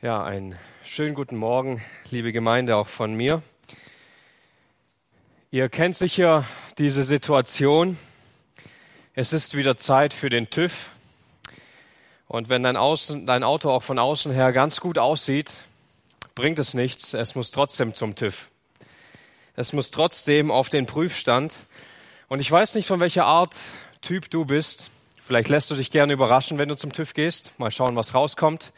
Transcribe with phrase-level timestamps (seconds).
[0.00, 3.42] Ja, einen schönen guten Morgen, liebe Gemeinde, auch von mir.
[5.50, 6.44] Ihr kennt sicher
[6.78, 7.98] diese Situation.
[9.14, 10.90] Es ist wieder Zeit für den TÜV.
[12.28, 15.64] Und wenn dein, Außen, dein Auto auch von außen her ganz gut aussieht,
[16.36, 17.12] bringt es nichts.
[17.12, 18.50] Es muss trotzdem zum TÜV.
[19.56, 21.56] Es muss trotzdem auf den Prüfstand.
[22.28, 23.56] Und ich weiß nicht, von welcher Art
[24.00, 24.90] Typ du bist.
[25.20, 27.58] Vielleicht lässt du dich gerne überraschen, wenn du zum TÜV gehst.
[27.58, 28.72] Mal schauen, was rauskommt.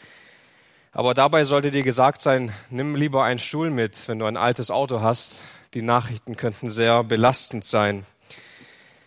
[0.93, 4.73] Aber dabei sollte dir gesagt sein, nimm lieber einen Stuhl mit, wenn du ein altes
[4.73, 5.45] Auto hast.
[5.73, 8.05] Die Nachrichten könnten sehr belastend sein.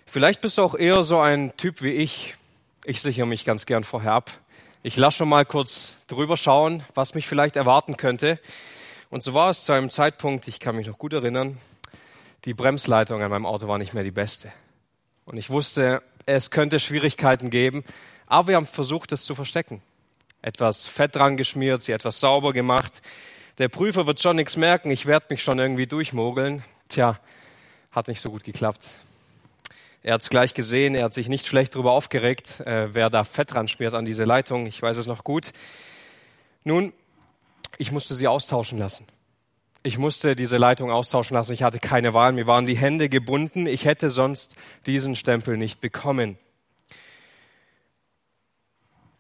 [0.06, 2.36] Vielleicht bist du auch eher so ein Typ wie ich.
[2.86, 4.32] Ich sichere mich ganz gern vorher ab.
[4.82, 8.40] Ich lasse schon mal kurz drüber schauen, was mich vielleicht erwarten könnte.
[9.10, 11.58] Und so war es zu einem Zeitpunkt, ich kann mich noch gut erinnern,
[12.46, 14.54] die Bremsleitung an meinem Auto war nicht mehr die beste.
[15.26, 17.84] Und ich wusste, es könnte Schwierigkeiten geben,
[18.26, 19.82] aber wir haben versucht, es zu verstecken
[20.44, 23.02] etwas Fett dran geschmiert, sie etwas sauber gemacht.
[23.58, 26.64] Der Prüfer wird schon nichts merken, ich werde mich schon irgendwie durchmogeln.
[26.90, 27.20] Tja,
[27.92, 28.92] hat nicht so gut geklappt.
[30.04, 33.24] Er hat es gleich gesehen, er hat sich nicht schlecht darüber aufgeregt, äh, wer da
[33.24, 34.68] Fett dran schmiert an diese Leitung.
[34.68, 35.54] Ich weiß es noch gut.
[36.66, 36.92] Nun,
[37.78, 39.08] ich musste sie austauschen lassen.
[39.82, 41.54] Ich musste diese Leitung austauschen lassen.
[41.54, 42.34] Ich hatte keine Wahl.
[42.34, 43.66] Mir waren die Hände gebunden.
[43.66, 46.38] Ich hätte sonst diesen Stempel nicht bekommen.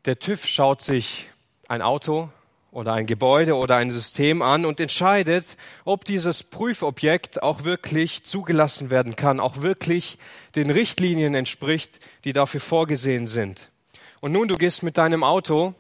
[0.05, 1.29] Der TÜV schaut sich
[1.69, 2.29] ein Auto
[2.71, 8.89] oder ein Gebäude oder ein System an und entscheidet, ob dieses Prüfobjekt auch wirklich zugelassen
[8.89, 10.17] werden kann, auch wirklich
[10.55, 13.71] den Richtlinien entspricht, die dafür vorgesehen sind.
[14.19, 15.73] Und nun, du gehst mit deinem Auto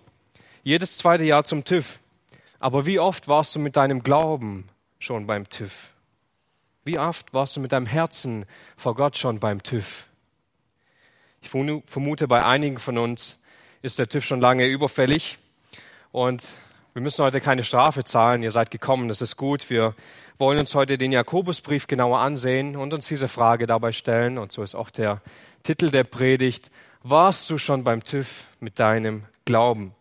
[0.63, 1.99] jedes zweite Jahr zum TÜV.
[2.59, 5.91] Aber wie oft warst du mit deinem Glauben schon beim TÜV?
[6.85, 8.45] Wie oft warst du mit deinem Herzen
[8.77, 10.07] vor Gott schon beim TÜV?
[11.41, 13.42] Ich vermute bei einigen von uns,
[13.83, 15.37] ist der TÜV schon lange überfällig.
[16.13, 16.41] Und
[16.93, 18.41] wir müssen heute keine Strafe zahlen.
[18.41, 19.69] Ihr seid gekommen, das ist gut.
[19.69, 19.93] Wir
[20.37, 24.37] wollen uns heute den Jakobusbrief genauer ansehen und uns diese Frage dabei stellen.
[24.37, 25.21] Und so ist auch der
[25.63, 26.71] Titel der Predigt.
[27.03, 29.93] Warst du schon beim TÜV mit deinem Glauben?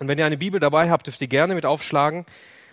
[0.00, 2.26] Und wenn ihr eine Bibel dabei habt, dürft ihr gerne mit aufschlagen,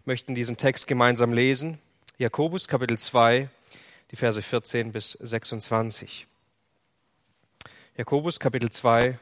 [0.05, 1.77] möchten diesen Text gemeinsam lesen.
[2.17, 3.47] Jakobus Kapitel 2,
[4.09, 6.25] die Verse 14 bis 26.
[7.95, 9.19] Jakobus Kapitel 2,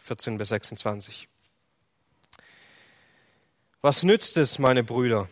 [0.00, 1.28] 14 bis 26.
[3.82, 5.28] Was nützt es, meine Brüder,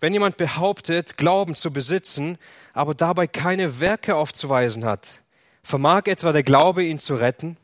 [0.00, 2.38] wenn jemand behauptet, Glauben zu besitzen,
[2.72, 5.20] aber dabei keine Werke aufzuweisen hat?
[5.62, 7.56] Vermag etwa der Glaube, ihn zu retten?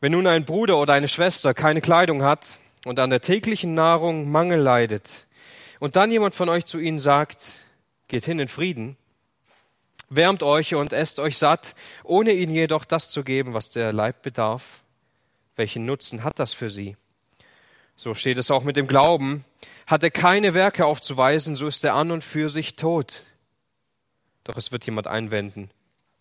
[0.00, 4.30] Wenn nun ein Bruder oder eine Schwester keine Kleidung hat und an der täglichen Nahrung
[4.30, 5.26] Mangel leidet,
[5.80, 7.60] und dann jemand von euch zu ihnen sagt,
[8.08, 8.96] geht hin in Frieden,
[10.16, 14.22] wärmt euch und esst euch satt, ohne ihnen jedoch das zu geben, was der Leib
[14.22, 14.82] bedarf.
[15.56, 16.96] Welchen Nutzen hat das für sie?
[17.96, 19.44] So steht es auch mit dem Glauben.
[19.86, 23.22] Hat er keine Werke aufzuweisen, so ist er an und für sich tot.
[24.42, 25.70] Doch es wird jemand einwenden.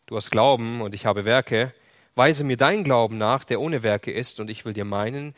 [0.06, 1.74] Du hast Glauben und ich habe Werke.
[2.16, 5.34] Weise mir dein Glauben nach, der ohne Werke ist, und ich will dir meinen,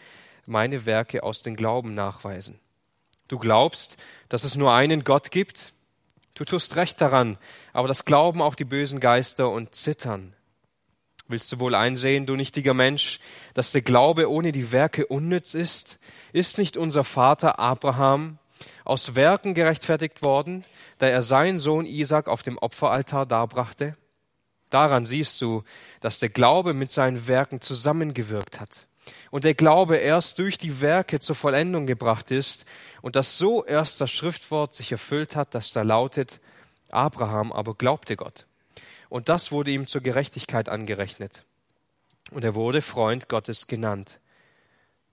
[0.46, 2.60] meine Werke aus dem Glauben nachweisen.
[3.28, 3.98] Du glaubst,
[4.30, 5.74] dass es nur einen Gott gibt?
[6.36, 7.38] Du tust recht daran,
[7.72, 10.36] aber das glauben auch die bösen Geister und zittern.
[11.30, 13.20] Willst du wohl einsehen, du nichtiger Mensch,
[13.54, 15.98] dass der Glaube ohne die Werke unnütz ist?
[16.34, 18.38] Ist nicht unser Vater Abraham
[18.84, 20.66] aus Werken gerechtfertigt worden,
[20.98, 23.96] da er seinen Sohn Isaac auf dem Opferaltar darbrachte?
[24.70, 25.64] Daran siehst du,
[26.02, 28.88] dass der Glaube mit seinen Werken zusammengewirkt hat
[29.32, 32.66] und der Glaube erst durch die Werke zur Vollendung gebracht ist
[33.06, 36.40] und dass so erst das Schriftwort sich erfüllt hat, das da lautet,
[36.90, 38.48] Abraham aber glaubte Gott.
[39.10, 41.46] Und das wurde ihm zur Gerechtigkeit angerechnet.
[42.32, 44.20] Und er wurde Freund Gottes genannt.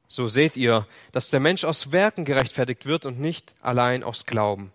[0.08, 4.72] So seht ihr, dass der Mensch aus Werken gerechtfertigt wird und nicht allein aus Glauben.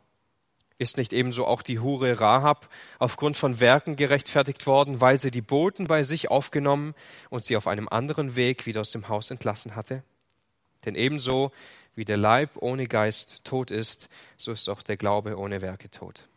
[0.77, 5.41] Ist nicht ebenso auch die Hure Rahab aufgrund von Werken gerechtfertigt worden, weil sie die
[5.41, 6.93] Boten bei sich aufgenommen
[7.31, 10.03] und sie auf einem anderen Weg wieder aus dem Haus entlassen hatte?
[10.85, 11.51] Denn ebenso
[11.97, 16.27] wie der Leib ohne Geist tot ist, so ist auch der Glaube ohne Werke tot.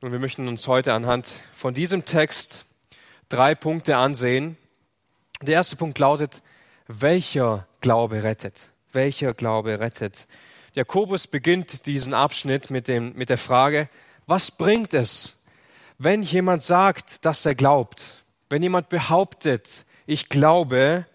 [0.00, 2.66] Nun, wir möchten uns heute anhand von diesem Text
[3.28, 4.56] drei Punkte ansehen.
[5.42, 6.40] Der erste Punkt lautet,
[6.86, 8.70] welcher Glaube rettet?
[8.92, 10.28] Welcher Glaube rettet?
[10.74, 13.88] Jakobus beginnt diesen Abschnitt mit, dem, mit der Frage,
[14.26, 15.42] was bringt es,
[15.98, 18.22] wenn jemand sagt, dass er glaubt?
[18.48, 21.06] Wenn jemand behauptet, ich glaube,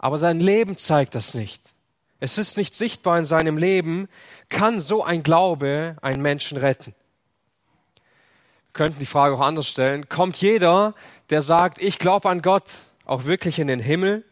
[0.00, 1.74] aber sein Leben zeigt das nicht.
[2.20, 4.08] Es ist nicht sichtbar in seinem Leben,
[4.48, 6.94] kann so ein Glaube einen Menschen retten?
[7.94, 10.08] Wir könnten die Frage auch anders stellen.
[10.08, 10.94] Kommt jeder,
[11.28, 12.70] der sagt, ich glaube an Gott,
[13.04, 14.24] auch wirklich in den Himmel?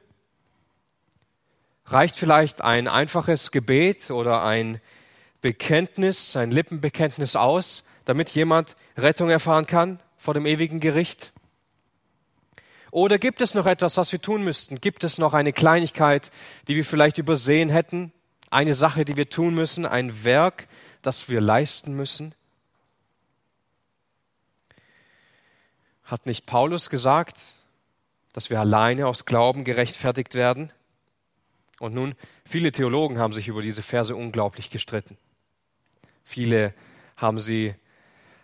[1.85, 4.81] Reicht vielleicht ein einfaches Gebet oder ein
[5.43, 11.33] Bekenntnis, ein Lippenbekenntnis aus, damit jemand Rettung erfahren kann vor dem ewigen Gericht?
[12.91, 14.81] Oder gibt es noch etwas, was wir tun müssten?
[14.81, 16.31] Gibt es noch eine Kleinigkeit,
[16.67, 18.13] die wir vielleicht übersehen hätten?
[18.51, 19.85] Eine Sache, die wir tun müssen?
[19.85, 20.69] Ein Werk,
[21.03, 22.35] das wir leisten müssen?
[26.05, 27.39] Hat nicht Paulus gesagt,
[28.33, 30.73] dass wir alleine aus Glauben gerechtfertigt werden?
[31.79, 32.15] Und nun,
[32.45, 35.19] viele Theologen haben sich über diese Verse unglaublich gestritten.
[36.25, 36.75] Viele
[37.17, 37.75] haben sie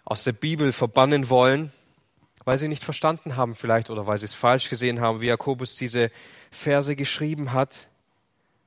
[0.04, 1.72] aus der Bibel verbannen wollen,
[2.44, 5.76] weil sie nicht verstanden haben vielleicht oder weil sie es falsch gesehen haben, wie Jakobus
[5.76, 6.10] diese
[6.50, 7.88] Verse geschrieben hat.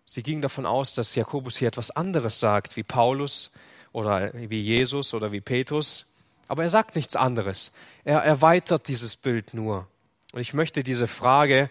[0.06, 3.51] Sie gingen davon aus, dass Jakobus hier etwas anderes sagt, wie Paulus
[3.91, 6.06] oder wie Jesus oder wie Petrus.
[6.47, 7.74] Aber er sagt nichts anderes.
[8.03, 9.88] Er erweitert dieses Bild nur.
[10.31, 11.69] Und ich möchte diese Frage,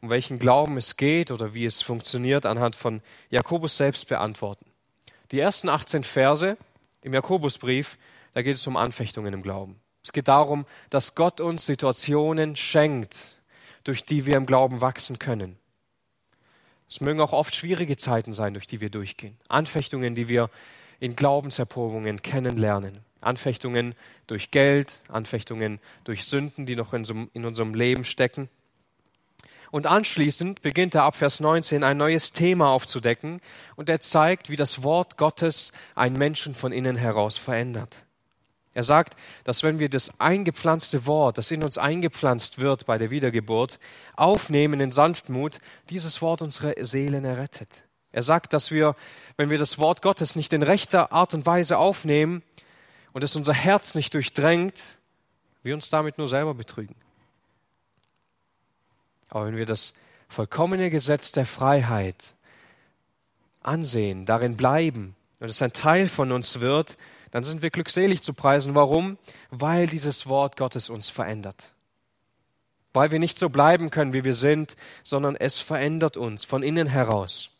[0.00, 4.66] um welchen Glauben es geht oder wie es funktioniert, anhand von Jakobus selbst beantworten.
[5.32, 6.56] Die ersten 18 Verse
[7.02, 7.98] im Jakobusbrief,
[8.32, 9.80] da geht es um Anfechtungen im Glauben.
[10.06, 13.40] Es geht darum, dass Gott uns Situationen schenkt,
[13.82, 15.58] durch die wir im Glauben wachsen können.
[16.88, 19.36] Es mögen auch oft schwierige Zeiten sein, durch die wir durchgehen.
[19.48, 20.48] Anfechtungen, die wir
[21.00, 23.00] in Glaubenserprobungen kennenlernen.
[23.20, 23.96] Anfechtungen
[24.28, 28.48] durch Geld, Anfechtungen durch Sünden, die noch in, so, in unserem Leben stecken.
[29.72, 33.40] Und anschließend beginnt er ab Vers 19 ein neues Thema aufzudecken
[33.74, 38.05] und er zeigt, wie das Wort Gottes einen Menschen von innen heraus verändert.
[38.76, 43.10] Er sagt, dass wenn wir das eingepflanzte Wort, das in uns eingepflanzt wird bei der
[43.10, 43.78] Wiedergeburt,
[44.16, 47.84] aufnehmen in Sanftmut, dieses Wort unsere Seelen errettet.
[48.12, 48.94] Er sagt, dass wir,
[49.38, 52.42] wenn wir das Wort Gottes nicht in rechter Art und Weise aufnehmen
[53.14, 54.78] und es unser Herz nicht durchdrängt,
[55.62, 56.96] wir uns damit nur selber betrügen.
[59.30, 59.94] Aber wenn wir das
[60.28, 62.34] vollkommene Gesetz der Freiheit
[63.62, 66.98] ansehen, darin bleiben und es ein Teil von uns wird,
[67.36, 68.74] dann sind wir glückselig zu preisen.
[68.74, 69.18] Warum?
[69.50, 71.74] Weil dieses Wort Gottes uns verändert.
[72.94, 76.86] Weil wir nicht so bleiben können, wie wir sind, sondern es verändert uns von innen
[76.86, 77.50] heraus.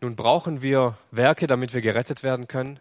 [0.00, 2.80] Nun brauchen wir Werke, damit wir gerettet werden können.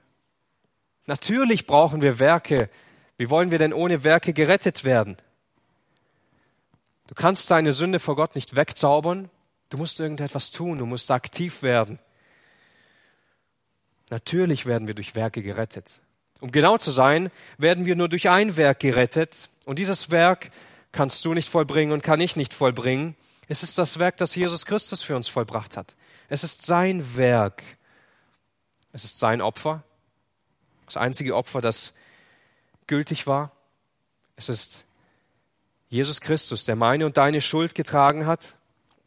[1.07, 2.69] Natürlich brauchen wir Werke.
[3.17, 5.17] Wie wollen wir denn ohne Werke gerettet werden?
[7.07, 9.29] Du kannst deine Sünde vor Gott nicht wegzaubern.
[9.67, 10.77] Du musst irgendetwas tun.
[10.77, 11.99] Du musst aktiv werden.
[14.13, 15.89] Natürlich werden wir durch Werke gerettet.
[16.39, 19.49] Um genau zu sein, werden wir nur durch ein Werk gerettet.
[19.65, 20.51] Und dieses Werk
[20.91, 23.15] kannst du nicht vollbringen und kann ich nicht vollbringen.
[23.47, 25.95] Es ist das Werk, das Jesus Christus für uns vollbracht hat.
[26.29, 27.63] Es ist sein Werk.
[28.91, 29.83] Es ist sein Opfer.
[30.85, 31.95] Das einzige Opfer, das
[32.85, 33.51] gültig war.
[34.35, 34.85] Es ist
[35.89, 38.53] Jesus Christus, der meine und deine Schuld getragen hat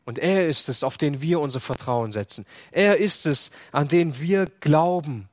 [0.07, 2.47] und er ist es, auf den wir unser Vertrauen setzen.
[2.71, 5.29] Er ist es, an den wir glauben,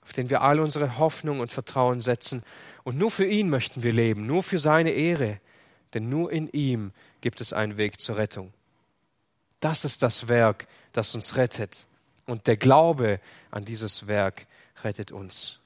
[0.00, 2.42] auf den wir all unsere Hoffnung und Vertrauen setzen.
[2.82, 5.38] Und nur für ihn möchten wir leben, nur für seine Ehre,
[5.92, 8.54] denn nur in ihm gibt es einen Weg zur Rettung.
[9.60, 11.86] Das ist das Werk, das uns rettet.
[12.24, 13.20] Und der Glaube
[13.50, 14.46] an dieses Werk
[14.82, 15.58] rettet uns.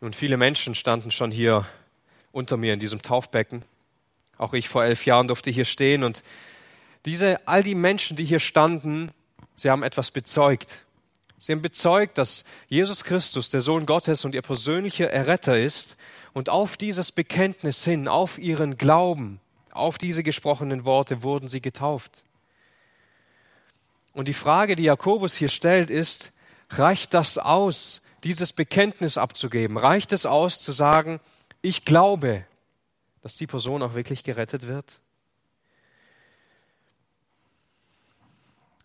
[0.00, 1.66] Nun, viele Menschen standen schon hier
[2.32, 3.62] unter mir in diesem Taufbecken.
[4.38, 6.22] Auch ich vor elf Jahren durfte hier stehen und
[7.04, 9.10] diese, all die Menschen, die hier standen,
[9.54, 10.84] sie haben etwas bezeugt.
[11.38, 15.98] Sie haben bezeugt, dass Jesus Christus der Sohn Gottes und ihr persönlicher Erretter ist
[16.32, 19.40] und auf dieses Bekenntnis hin, auf ihren Glauben,
[19.72, 22.24] auf diese gesprochenen Worte wurden sie getauft.
[24.14, 26.32] Und die Frage, die Jakobus hier stellt, ist,
[26.70, 29.76] reicht das aus, dieses Bekenntnis abzugeben?
[29.76, 31.20] Reicht es aus zu sagen,
[31.60, 32.46] ich glaube,
[33.24, 35.00] dass die Person auch wirklich gerettet wird?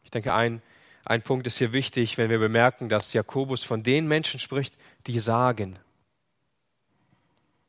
[0.06, 0.62] Ich denke, ein,
[1.04, 4.78] ein Punkt ist hier wichtig, wenn wir bemerken, dass Jakobus von den Menschen spricht,
[5.08, 5.78] die sagen,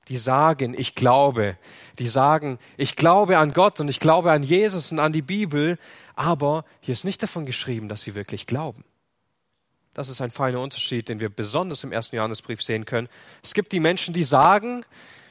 [0.07, 1.59] die sagen, ich glaube,
[1.99, 5.77] die sagen, ich glaube an Gott und ich glaube an Jesus und an die Bibel,
[6.15, 8.85] aber hier ist nicht davon geschrieben, dass sie wirklich glauben.
[9.93, 13.09] Das ist ein feiner Unterschied, den wir besonders im ersten Johannesbrief sehen können.
[13.43, 14.85] Es gibt die Menschen, die sagen,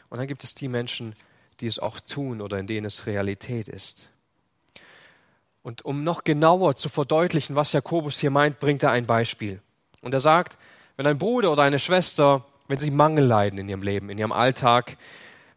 [0.10, 1.14] und dann gibt es die Menschen,
[1.62, 4.10] die es auch tun oder in denen es Realität ist.
[5.62, 9.62] Und um noch genauer zu verdeutlichen, was Jakobus hier meint, bringt er ein Beispiel.
[10.02, 10.58] Und er sagt,
[10.96, 14.32] wenn ein Bruder oder eine Schwester, wenn sie Mangel leiden in ihrem Leben, in ihrem
[14.32, 14.98] Alltag,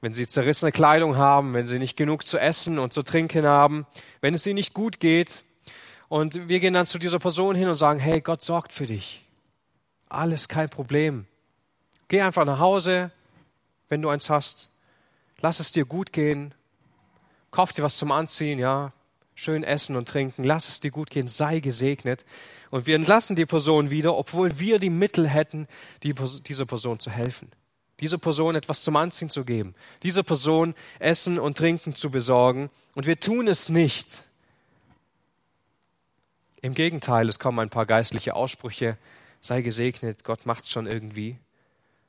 [0.01, 3.87] wenn sie zerrissene Kleidung haben, wenn sie nicht genug zu essen und zu trinken haben,
[4.21, 5.45] wenn es ihnen nicht gut geht,
[6.13, 9.25] und wir gehen dann zu dieser Person hin und sagen, hey, Gott sorgt für dich.
[10.11, 11.25] Alles kein Problem.
[12.09, 13.11] Geh einfach nach Hause,
[13.89, 14.69] wenn du eins hast.
[15.43, 16.55] Lass es dir gut gehen.
[17.51, 18.93] kauf dir was zum Anziehen, ja,
[19.35, 22.25] schön essen und trinken, lass es dir gut gehen, sei gesegnet.
[22.71, 25.69] Und wir entlassen die Person wieder, obwohl wir die Mittel hätten,
[26.03, 27.51] die, dieser Person zu helfen.
[28.01, 29.75] Dieser Person etwas zum Anziehen zu geben.
[30.03, 32.71] Dieser Person Essen und Trinken zu besorgen.
[32.95, 34.29] Und wir tun es nicht.
[36.63, 38.97] Im Gegenteil, es kommen ein paar geistliche Aussprüche.
[39.41, 41.39] Sei gesegnet, Gott macht's schon irgendwie.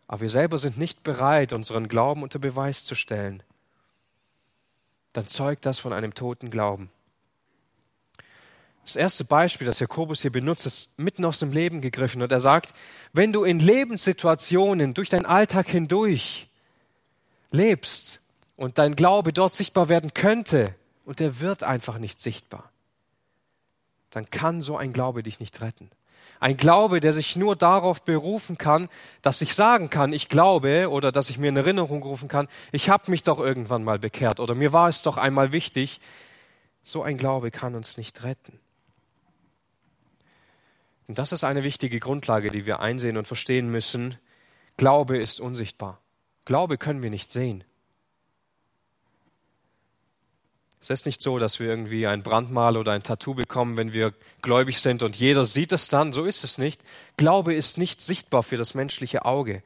[0.08, 3.44] Aber wir selber sind nicht bereit, unseren Glauben unter Beweis zu stellen.
[5.14, 6.90] Dann zeugt das von einem toten Glauben.
[8.86, 12.22] Das erste Beispiel, das Jakobus hier benutzt, ist mitten aus dem Leben gegriffen.
[12.22, 12.74] Und er sagt,
[13.14, 16.50] wenn du in Lebenssituationen durch deinen Alltag hindurch
[17.52, 18.20] lebst
[18.58, 22.72] und dein Glaube dort sichtbar werden könnte und der wird einfach nicht sichtbar,
[24.10, 25.90] dann kann so ein Glaube dich nicht retten.
[26.39, 28.89] Ein Glaube, der sich nur darauf berufen kann,
[29.22, 32.89] dass ich sagen kann, ich glaube oder dass ich mir in Erinnerung rufen kann, ich
[32.89, 36.00] habe mich doch irgendwann mal bekehrt oder mir war es doch einmal wichtig.
[36.84, 38.60] So ein Glaube kann uns nicht retten.
[41.08, 44.18] Und das ist eine wichtige Grundlage, die wir einsehen und verstehen müssen.
[44.77, 46.00] Glaube ist unsichtbar.
[46.46, 47.63] Glaube können wir nicht sehen.
[50.84, 54.13] Es ist nicht so, dass wir irgendwie ein Brandmal oder ein Tattoo bekommen, wenn wir
[54.42, 56.12] gläubig sind und jeder sieht es dann.
[56.12, 56.82] So ist es nicht.
[57.16, 59.63] Glaube ist nicht sichtbar für das menschliche Auge.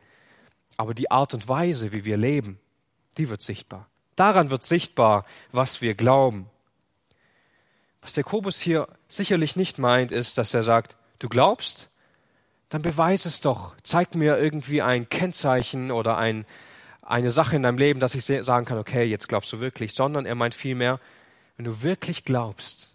[0.78, 2.60] Aber die Art und Weise, wie wir leben,
[3.18, 3.90] die wird sichtbar.
[4.16, 6.52] Daran wird sichtbar, was wir glauben.
[8.02, 11.90] Was Jakobus hier sicherlich nicht meint, ist, dass er sagt, Du glaubst?
[12.70, 13.74] Dann beweis es doch.
[13.82, 16.46] Zeig mir irgendwie ein Kennzeichen oder ein,
[17.08, 19.94] eine Sache in deinem Leben, dass ich sagen kann, okay, jetzt glaubst du wirklich.
[19.94, 21.00] Sondern er meint vielmehr,
[21.56, 22.94] wenn du wirklich glaubst,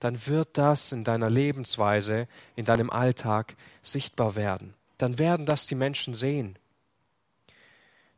[0.00, 4.74] dann wird das in deiner Lebensweise, in deinem Alltag sichtbar werden.
[4.98, 6.58] Dann werden das die Menschen sehen.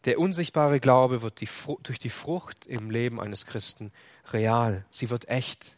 [0.05, 1.49] Der unsichtbare Glaube wird die,
[1.83, 3.93] durch die Frucht im Leben eines Christen
[4.33, 4.85] real.
[4.91, 5.77] Sie wird echt.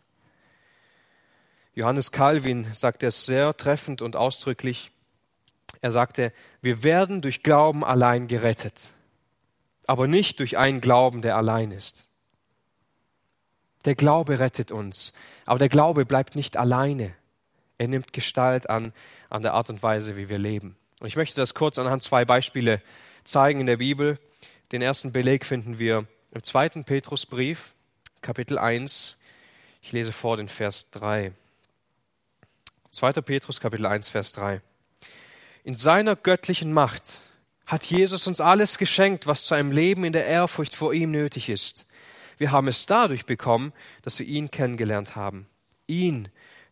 [1.74, 4.92] Johannes Calvin sagte es sehr treffend und ausdrücklich.
[5.80, 8.93] Er sagte, wir werden durch Glauben allein gerettet,
[9.86, 12.08] aber nicht durch einen Glauben, der allein ist.
[13.84, 15.12] Der Glaube rettet uns,
[15.44, 17.14] aber der Glaube bleibt nicht alleine.
[17.76, 18.92] Er nimmt Gestalt an,
[19.28, 20.76] an der Art und Weise, wie wir leben.
[21.00, 22.80] Und ich möchte das kurz anhand zwei Beispiele
[23.24, 24.18] zeigen in der Bibel.
[24.72, 27.74] Den ersten Beleg finden wir im zweiten Petrusbrief,
[28.22, 29.16] Kapitel 1.
[29.82, 31.32] Ich lese vor den Vers 3.
[32.90, 33.12] 2.
[33.12, 34.62] Petrus Kapitel 1 Vers 3.
[35.64, 37.22] In seiner göttlichen Macht
[37.66, 41.49] hat Jesus uns alles geschenkt, was zu einem Leben in der Ehrfurcht vor ihm nötig
[41.49, 41.87] ist.
[42.37, 45.47] Wir haben es dadurch bekommen, dass wir ihn kennengelernt haben.
[45.87, 46.28] Ihn,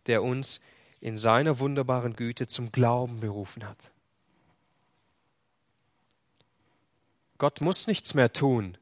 [0.06, 0.60] der uns
[1.00, 3.90] in seiner wunderbaren Güte zum Glauben berufen hat.
[7.38, 8.78] Gott muss nichts mehr tun,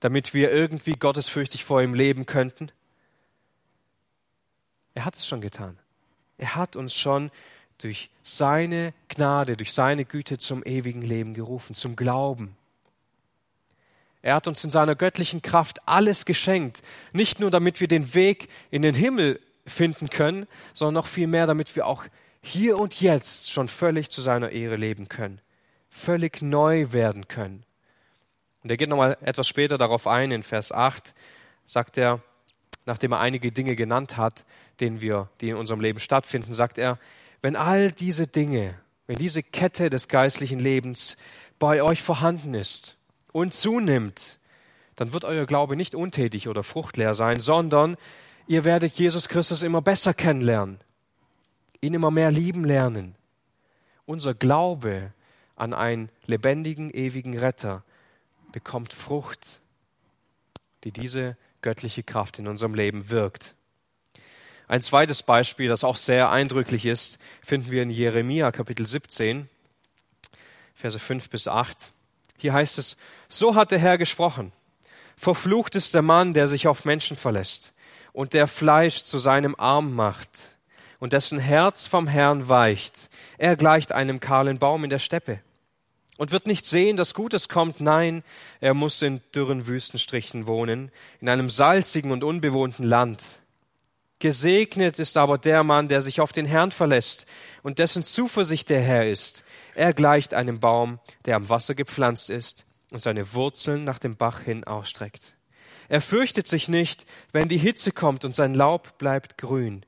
[0.00, 2.72] damit wir irgendwie gottesfürchtig vor ihm leben könnten.
[4.94, 5.78] Er hat es schon getan.
[6.38, 7.30] Er hat uns schon
[7.82, 12.56] durch seine Gnade, durch seine Güte zum ewigen Leben gerufen, zum Glauben.
[14.22, 16.82] Er hat uns in seiner göttlichen Kraft alles geschenkt,
[17.12, 21.46] nicht nur damit wir den Weg in den Himmel finden können, sondern noch viel mehr,
[21.46, 22.04] damit wir auch
[22.42, 25.40] hier und jetzt schon völlig zu seiner Ehre leben können,
[25.88, 27.64] völlig neu werden können.
[28.62, 31.14] Und er geht nochmal etwas später darauf ein, in Vers 8
[31.64, 32.20] sagt er,
[32.84, 34.44] nachdem er einige Dinge genannt hat,
[34.80, 36.98] denen wir, die in unserem Leben stattfinden, sagt er,
[37.42, 38.74] wenn all diese Dinge,
[39.06, 41.16] wenn diese Kette des geistlichen Lebens
[41.58, 42.96] bei euch vorhanden ist
[43.32, 44.38] und zunimmt,
[44.96, 47.96] dann wird euer Glaube nicht untätig oder fruchtleer sein, sondern
[48.46, 50.78] ihr werdet Jesus Christus immer besser kennenlernen,
[51.80, 53.14] ihn immer mehr lieben lernen.
[54.04, 55.12] Unser Glaube
[55.56, 57.82] an einen lebendigen, ewigen Retter
[58.52, 59.60] bekommt Frucht,
[60.84, 63.54] die diese göttliche Kraft in unserem Leben wirkt.
[64.70, 69.48] Ein zweites Beispiel, das auch sehr eindrücklich ist, finden wir in Jeremia Kapitel 17,
[70.76, 71.76] Verse 5 bis 8.
[72.38, 72.96] Hier heißt es,
[73.28, 74.52] so hat der Herr gesprochen.
[75.16, 77.72] Verflucht ist der Mann, der sich auf Menschen verlässt
[78.12, 80.30] und der Fleisch zu seinem Arm macht
[81.00, 83.10] und dessen Herz vom Herrn weicht.
[83.38, 85.40] Er gleicht einem kahlen Baum in der Steppe
[86.16, 87.80] und wird nicht sehen, dass Gutes kommt.
[87.80, 88.22] Nein,
[88.60, 93.39] er muss in dürren Wüstenstrichen wohnen, in einem salzigen und unbewohnten Land.
[94.20, 97.26] Gesegnet ist aber der Mann, der sich auf den Herrn verlässt
[97.62, 99.42] und dessen Zuversicht der Herr ist.
[99.74, 104.40] Er gleicht einem Baum, der am Wasser gepflanzt ist und seine Wurzeln nach dem Bach
[104.40, 105.36] hin ausstreckt.
[105.88, 109.84] Er fürchtet sich nicht, wenn die Hitze kommt und sein Laub bleibt grün.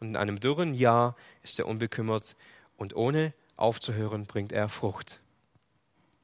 [0.00, 2.36] Und in einem dürren Jahr ist er unbekümmert
[2.76, 5.20] und ohne aufzuhören bringt er Frucht.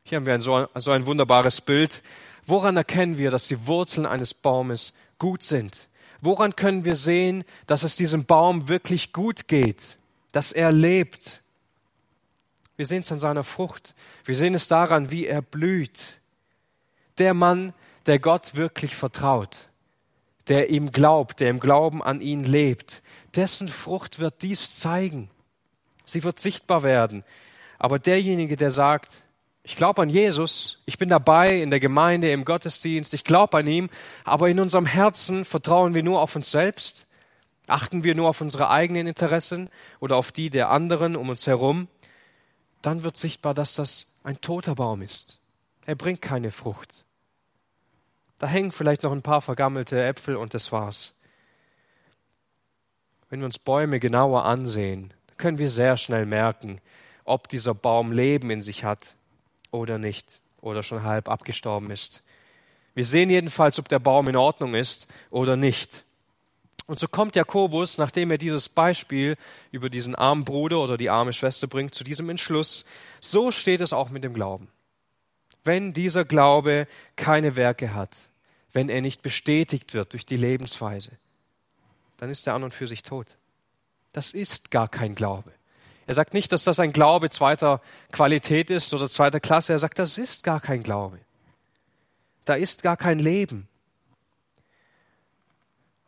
[0.02, 2.02] Hier haben wir ein, so, so ein wunderbares Bild
[2.46, 5.88] Woran erkennen wir, dass die Wurzeln eines Baumes gut sind?
[6.20, 9.98] Woran können wir sehen, dass es diesem Baum wirklich gut geht,
[10.32, 11.42] dass er lebt?
[12.76, 13.94] Wir sehen es an seiner Frucht.
[14.24, 16.18] Wir sehen es daran, wie er blüht.
[17.18, 17.74] Der Mann,
[18.06, 19.68] der Gott wirklich vertraut,
[20.48, 23.02] der ihm glaubt, der im Glauben an ihn lebt,
[23.34, 25.30] dessen Frucht wird dies zeigen.
[26.04, 27.24] Sie wird sichtbar werden.
[27.78, 29.22] Aber derjenige, der sagt,
[29.62, 33.66] ich glaube an Jesus, ich bin dabei in der Gemeinde, im Gottesdienst, ich glaube an
[33.66, 33.90] ihm,
[34.24, 37.06] aber in unserem Herzen vertrauen wir nur auf uns selbst,
[37.66, 39.68] achten wir nur auf unsere eigenen Interessen
[40.00, 41.88] oder auf die der anderen um uns herum,
[42.82, 45.40] dann wird sichtbar, dass das ein toter Baum ist.
[45.84, 47.04] Er bringt keine Frucht.
[48.38, 51.14] Da hängen vielleicht noch ein paar vergammelte Äpfel und das war's.
[53.28, 56.80] Wenn wir uns Bäume genauer ansehen, können wir sehr schnell merken,
[57.24, 59.14] ob dieser Baum Leben in sich hat
[59.70, 62.22] oder nicht oder schon halb abgestorben ist.
[62.94, 66.04] Wir sehen jedenfalls, ob der Baum in Ordnung ist oder nicht.
[66.86, 69.36] Und so kommt Jakobus, nachdem er dieses Beispiel
[69.70, 72.84] über diesen armen Bruder oder die arme Schwester bringt, zu diesem Entschluss.
[73.20, 74.68] So steht es auch mit dem Glauben.
[75.62, 78.28] Wenn dieser Glaube keine Werke hat,
[78.72, 81.12] wenn er nicht bestätigt wird durch die Lebensweise,
[82.16, 83.36] dann ist er an und für sich tot.
[84.12, 85.52] Das ist gar kein Glaube.
[86.10, 89.74] Er sagt nicht, dass das ein Glaube zweiter Qualität ist oder zweiter Klasse.
[89.74, 91.20] Er sagt, das ist gar kein Glaube.
[92.44, 93.68] Da ist gar kein Leben.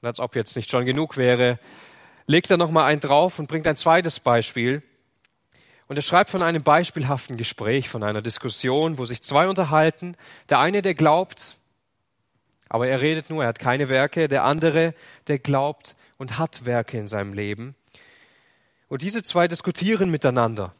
[0.01, 1.61] Und als ob jetzt nicht schon genug wäre,
[2.27, 4.83] legt er nochmal einen drauf und bringt ein zweites Beispiel.
[5.87, 10.17] Und er schreibt von einem beispielhaften Gespräch, von einer Diskussion, wo sich zwei unterhalten.
[10.49, 11.59] Der eine, der glaubt,
[12.69, 14.27] aber er redet nur, er hat keine Werke.
[14.27, 14.95] Der andere,
[15.29, 17.77] der glaubt und hat Werke in seinem Leben.
[18.93, 20.75] Und diese zwei diskutieren miteinander.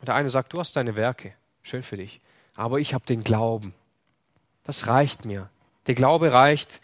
[0.00, 1.32] Und der eine sagt, du hast deine Werke,
[1.62, 2.20] schön für dich,
[2.54, 3.72] aber ich habe den Glauben.
[4.64, 5.48] Das reicht mir.
[5.86, 6.82] Der Glaube reicht.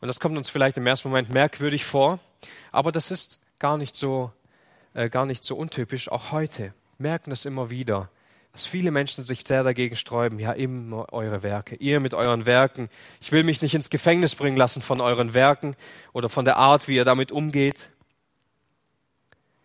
[0.00, 2.20] Und das kommt uns vielleicht im ersten Moment merkwürdig vor,
[2.70, 4.30] aber das ist gar nicht so,
[4.94, 6.08] äh, gar nicht so untypisch.
[6.08, 8.08] Auch heute merken das immer wieder,
[8.52, 10.38] dass viele Menschen sich sehr dagegen sträuben.
[10.38, 12.90] Ja, immer eure Werke, ihr mit euren Werken.
[13.20, 15.74] Ich will mich nicht ins Gefängnis bringen lassen von euren Werken
[16.12, 17.90] oder von der Art, wie ihr damit umgeht.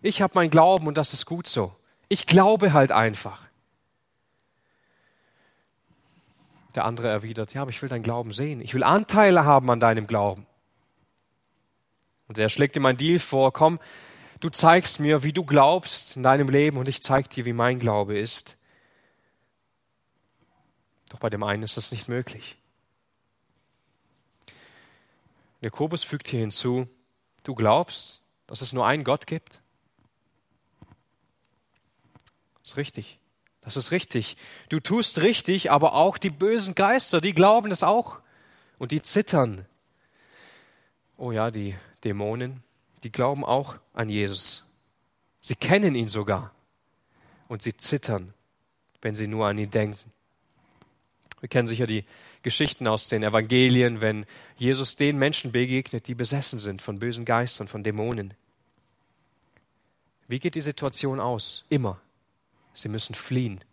[0.01, 1.75] Ich habe mein Glauben und das ist gut so.
[2.09, 3.41] Ich glaube halt einfach.
[6.75, 8.61] Der andere erwidert, ja, aber ich will deinen Glauben sehen.
[8.61, 10.47] Ich will Anteile haben an deinem Glauben.
[12.27, 13.79] Und er schlägt ihm ein Deal vor, komm,
[14.39, 17.77] du zeigst mir, wie du glaubst in deinem Leben und ich zeig dir, wie mein
[17.77, 18.57] Glaube ist.
[21.09, 22.57] Doch bei dem einen ist das nicht möglich.
[25.59, 26.87] Jakobus fügt hier hinzu,
[27.43, 29.61] du glaubst, dass es nur einen Gott gibt?
[32.60, 33.19] Das ist richtig.
[33.61, 34.37] Das ist richtig.
[34.69, 38.19] Du tust richtig, aber auch die bösen Geister, die glauben es auch
[38.79, 39.65] und die zittern.
[41.17, 42.63] Oh ja, die Dämonen,
[43.03, 44.63] die glauben auch an Jesus.
[45.39, 46.51] Sie kennen ihn sogar
[47.47, 48.33] und sie zittern,
[49.01, 50.11] wenn sie nur an ihn denken.
[51.39, 52.05] Wir kennen sicher die
[52.43, 54.25] Geschichten aus den Evangelien, wenn
[54.57, 58.33] Jesus den Menschen begegnet, die besessen sind von bösen Geistern, von Dämonen.
[60.27, 61.65] Wie geht die Situation aus?
[61.69, 61.99] Immer
[62.73, 63.63] Sie müssen fliehen.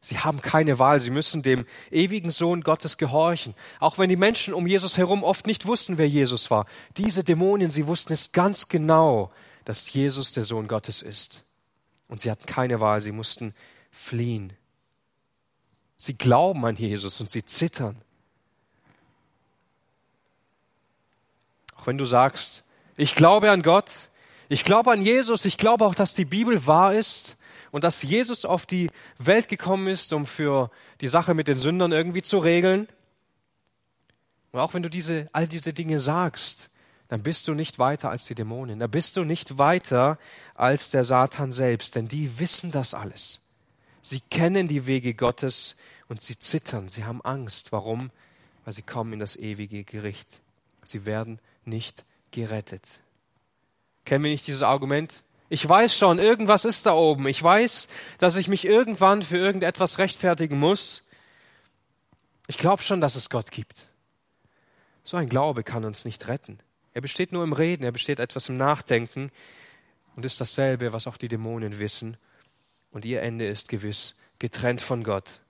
[0.00, 3.54] Sie haben keine Wahl, sie müssen dem ewigen Sohn Gottes gehorchen.
[3.80, 6.66] Auch wenn die Menschen um Jesus herum oft nicht wussten, wer Jesus war.
[6.96, 9.32] Diese Dämonen, sie wussten es ganz genau,
[9.64, 11.44] dass Jesus der Sohn Gottes ist.
[12.06, 13.54] Und sie hatten keine Wahl, sie mussten
[13.90, 14.52] fliehen.
[15.96, 18.00] Sie glauben an Jesus und sie zittern.
[21.76, 22.64] Auch wenn du sagst,
[22.96, 24.08] ich glaube an Gott,
[24.48, 27.36] ich glaube an Jesus, ich glaube auch, dass die Bibel wahr ist,
[27.70, 31.92] und dass Jesus auf die Welt gekommen ist, um für die Sache mit den Sündern
[31.92, 32.88] irgendwie zu regeln.
[34.52, 36.70] Und auch wenn du diese, all diese Dinge sagst,
[37.08, 38.78] dann bist du nicht weiter als die Dämonen.
[38.78, 40.18] Da bist du nicht weiter
[40.54, 43.40] als der Satan selbst, denn die wissen das alles.
[44.00, 45.76] Sie kennen die Wege Gottes
[46.08, 47.72] und sie zittern, sie haben Angst.
[47.72, 48.10] Warum?
[48.64, 50.28] Weil sie kommen in das ewige Gericht.
[50.84, 52.82] Sie werden nicht gerettet.
[54.04, 55.22] Kennen wir nicht dieses Argument?
[55.48, 57.26] Ich weiß schon, irgendwas ist da oben.
[57.26, 61.02] Ich weiß, dass ich mich irgendwann für irgendetwas rechtfertigen muss.
[62.46, 63.88] Ich glaube schon, dass es Gott gibt.
[65.04, 66.58] So ein Glaube kann uns nicht retten.
[66.92, 69.30] Er besteht nur im Reden, er besteht etwas im Nachdenken
[70.16, 72.16] und ist dasselbe, was auch die Dämonen wissen.
[72.90, 75.40] Und ihr Ende ist gewiss, getrennt von Gott.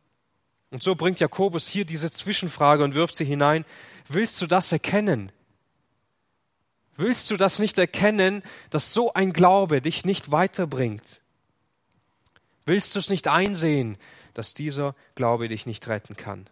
[0.71, 3.65] Und so bringt Jakobus hier diese Zwischenfrage und wirft sie hinein.
[4.09, 5.33] Willst du das erkennen?
[6.99, 11.23] Willst du das nicht erkennen, dass so ein Glaube dich nicht weiterbringt?
[12.67, 13.97] Willst du es nicht einsehen,
[14.35, 16.51] dass dieser Glaube dich nicht retten kann?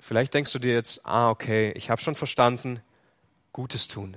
[0.00, 2.80] vielleicht denkst du dir jetzt, ah, okay, ich habe schon verstanden,
[3.52, 4.16] Gutes tun.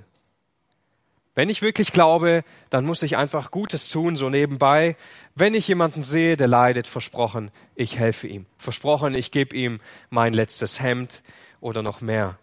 [1.36, 4.96] Wenn ich wirklich glaube, dann muss ich einfach Gutes tun, so nebenbei.
[5.34, 8.46] Wenn ich jemanden sehe, der leidet, versprochen, ich helfe ihm.
[8.58, 11.22] Versprochen, ich gebe ihm mein letztes Hemd
[11.60, 12.38] oder noch mehr.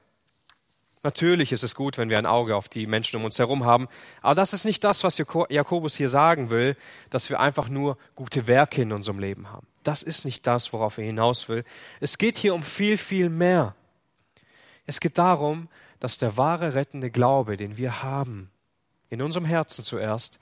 [1.04, 3.88] Natürlich ist es gut, wenn wir ein Auge auf die Menschen um uns herum haben,
[4.22, 6.78] aber das ist nicht das, was Jakobus hier sagen will,
[7.10, 9.66] dass wir einfach nur gute Werke in unserem Leben haben.
[9.84, 11.64] Das ist nicht das, worauf er hinaus will.
[12.00, 13.76] Es geht hier um viel, viel mehr.
[14.86, 18.52] Es geht darum, dass der wahre rettende Glaube, den wir haben,
[19.10, 20.40] in unserem Herzen zuerst,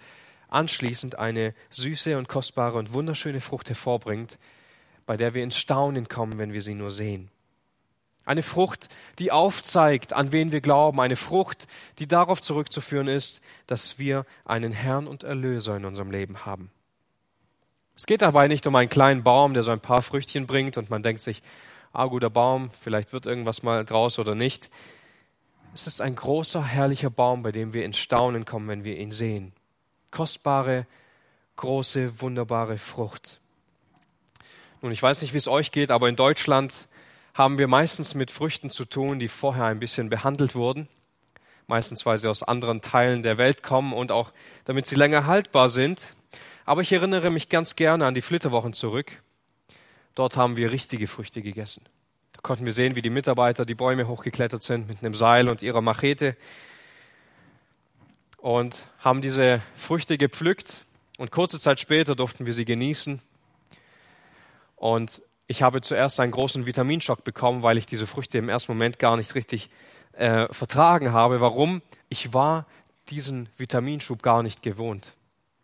[0.49, 4.37] anschließend eine süße und kostbare und wunderschöne Frucht hervorbringt,
[5.05, 7.31] bei der wir ins Staunen kommen, wenn wir sie nur sehen.
[8.29, 11.01] Eine Frucht, die aufzeigt, an wen wir glauben.
[11.01, 16.45] Eine Frucht, die darauf zurückzuführen ist, dass wir einen Herrn und Erlöser in unserem Leben
[16.45, 16.69] haben.
[17.95, 20.91] Es geht dabei nicht um einen kleinen Baum, der so ein paar Früchtchen bringt und
[20.91, 21.41] man denkt sich,
[21.91, 24.69] ah, guter Baum, vielleicht wird irgendwas mal draus oder nicht.
[25.73, 29.09] Es ist ein großer, herrlicher Baum, bei dem wir in Staunen kommen, wenn wir ihn
[29.09, 29.53] sehen.
[30.11, 30.85] Kostbare,
[31.55, 33.39] große, wunderbare Frucht.
[34.83, 36.75] Nun, ich weiß nicht, wie es euch geht, aber in Deutschland
[37.33, 40.87] haben wir meistens mit Früchten zu tun, die vorher ein bisschen behandelt wurden.
[41.67, 44.31] Meistens, weil sie aus anderen Teilen der Welt kommen und auch
[44.65, 46.15] damit sie länger haltbar sind.
[46.65, 49.21] Aber ich erinnere mich ganz gerne an die Flitterwochen zurück.
[50.15, 51.85] Dort haben wir richtige Früchte gegessen.
[52.33, 55.61] Da konnten wir sehen, wie die Mitarbeiter die Bäume hochgeklettert sind mit einem Seil und
[55.61, 56.35] ihrer Machete
[58.37, 60.85] und haben diese Früchte gepflückt
[61.17, 63.21] und kurze Zeit später durften wir sie genießen.
[64.77, 68.99] Und ich habe zuerst einen großen Vitaminschock bekommen, weil ich diese Früchte im ersten Moment
[68.99, 69.71] gar nicht richtig
[70.13, 71.41] äh, vertragen habe.
[71.41, 71.81] Warum?
[72.07, 72.67] Ich war
[73.09, 75.15] diesen Vitaminschub gar nicht gewohnt.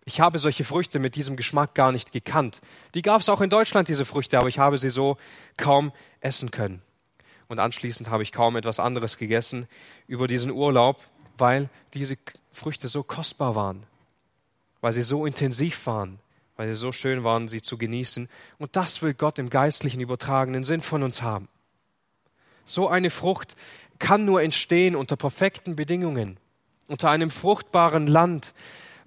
[0.04, 2.62] Ich habe solche Früchte mit diesem Geschmack gar nicht gekannt.
[2.96, 5.18] Die gab es auch in Deutschland, diese Früchte, aber ich habe sie so
[5.56, 6.82] kaum essen können.
[7.48, 9.68] Und anschließend habe ich kaum etwas anderes gegessen
[10.08, 11.00] über diesen Urlaub,
[11.38, 12.18] weil diese
[12.52, 13.84] Früchte so kostbar waren,
[14.82, 16.18] weil sie so intensiv waren,
[16.56, 18.30] weil sie so schön waren, sie zu genießen.
[18.58, 21.48] Und das will Gott im geistlichen übertragenen Sinn von uns haben.
[22.64, 23.56] So eine Frucht
[24.00, 26.38] kann nur entstehen unter perfekten Bedingungen,
[26.88, 28.54] unter einem fruchtbaren Land,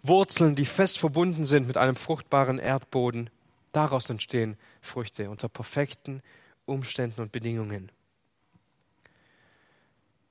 [0.03, 3.31] Wurzeln, die fest verbunden sind mit einem fruchtbaren Erdboden.
[3.73, 6.23] Daraus entstehen Früchte unter perfekten
[6.67, 7.91] Umständen und Bedingungen.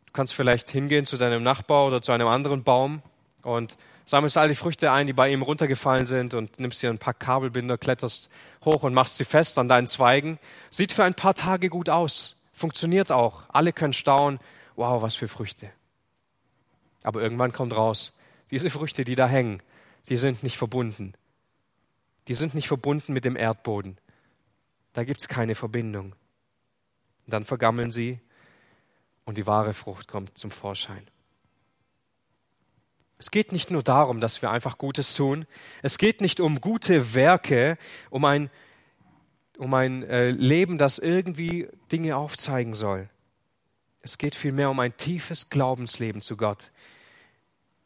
[0.06, 3.02] Du kannst vielleicht hingehen zu deinem Nachbar oder zu einem anderen Baum
[3.44, 6.98] und sammelst all die Früchte ein, die bei ihm runtergefallen sind und nimmst dir ein
[6.98, 8.32] paar Kabelbinder, kletterst
[8.64, 10.40] hoch und machst sie fest an deinen Zweigen.
[10.70, 13.44] Sieht für ein paar Tage gut aus, funktioniert auch.
[13.50, 14.40] Alle können staunen,
[14.78, 15.70] wow, was für Früchte.
[17.04, 18.18] Aber irgendwann kommt raus,
[18.50, 19.62] diese Früchte, die da hängen,
[20.08, 21.14] die sind nicht verbunden.
[22.30, 23.98] Die sind nicht verbunden mit dem Erdboden.
[24.94, 26.14] Da gibt es keine Verbindung.
[27.26, 28.22] Und dann vergammeln sie
[29.26, 31.06] und die wahre Frucht kommt zum Vorschein.
[33.20, 35.48] Es geht nicht nur darum, dass wir einfach Gutes tun.
[35.82, 37.78] Es geht nicht um gute Werke,
[38.10, 38.52] um ein,
[39.58, 43.10] um ein äh, Leben, das irgendwie Dinge aufzeigen soll.
[44.02, 46.72] Es geht vielmehr um ein tiefes Glaubensleben zu Gott,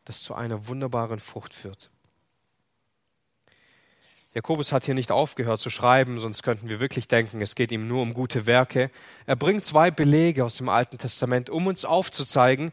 [0.06, 1.90] das zu einer wunderbaren Frucht führt.
[4.34, 7.88] Jakobus hat hier nicht aufgehört zu schreiben, sonst könnten wir wirklich denken, es geht ihm
[7.88, 8.90] nur um gute Werke.
[9.26, 12.72] Er bringt zwei Belege aus dem Alten Testament, um uns aufzuzeigen,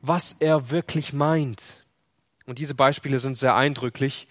[0.00, 1.84] was er wirklich meint.
[2.46, 4.28] Und diese Beispiele sind sehr eindrücklich.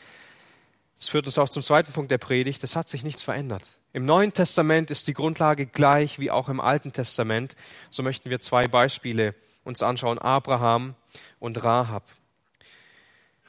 [0.98, 2.64] Das führt uns auch zum zweiten Punkt der Predigt.
[2.64, 3.64] Es hat sich nichts verändert.
[3.92, 7.56] Im Neuen Testament ist die Grundlage gleich wie auch im Alten Testament.
[7.90, 10.20] So möchten wir zwei Beispiele uns anschauen.
[10.20, 10.96] Abraham
[11.40, 12.04] und Rahab.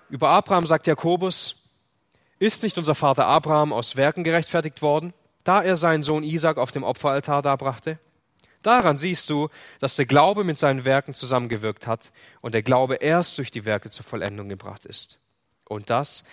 [0.09, 1.63] Über Abraham sagt Jakobus,
[2.39, 6.73] ist nicht unser Vater Abraham aus Werken gerechtfertigt worden, da er seinen Sohn Isaac auf
[6.73, 7.99] dem Opferaltar darbrachte?
[8.63, 9.49] Daran siehst du,
[9.81, 13.91] dass der Glaube mit seinen Werken zusammengewirkt hat und der Glaube erst durch die Werke
[13.91, 15.19] zur Vollendung gebracht ist.
[15.69, 16.25] Und das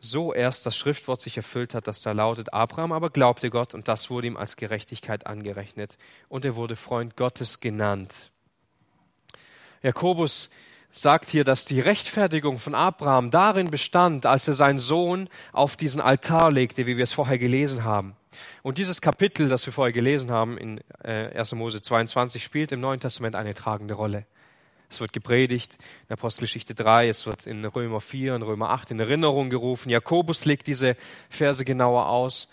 [0.00, 3.88] so erst das Schriftwort sich erfüllt hat, das da lautet, Abraham aber glaubte Gott und
[3.88, 8.30] das wurde ihm als Gerechtigkeit angerechnet und er wurde Freund Gottes genannt.
[9.82, 10.50] Jakobus
[10.90, 16.00] sagt hier, dass die Rechtfertigung von Abraham darin bestand, als er seinen Sohn auf diesen
[16.00, 18.16] Altar legte, wie wir es vorher gelesen haben.
[18.62, 21.52] Und dieses Kapitel, das wir vorher gelesen haben in 1.
[21.52, 24.26] Äh, Mose 22, spielt im Neuen Testament eine tragende Rolle.
[24.90, 29.00] Es wird gepredigt in Apostelgeschichte 3, es wird in Römer 4 und Römer 8 in
[29.00, 29.90] Erinnerung gerufen.
[29.90, 30.96] Jakobus legt diese
[31.28, 32.48] Verse genauer aus.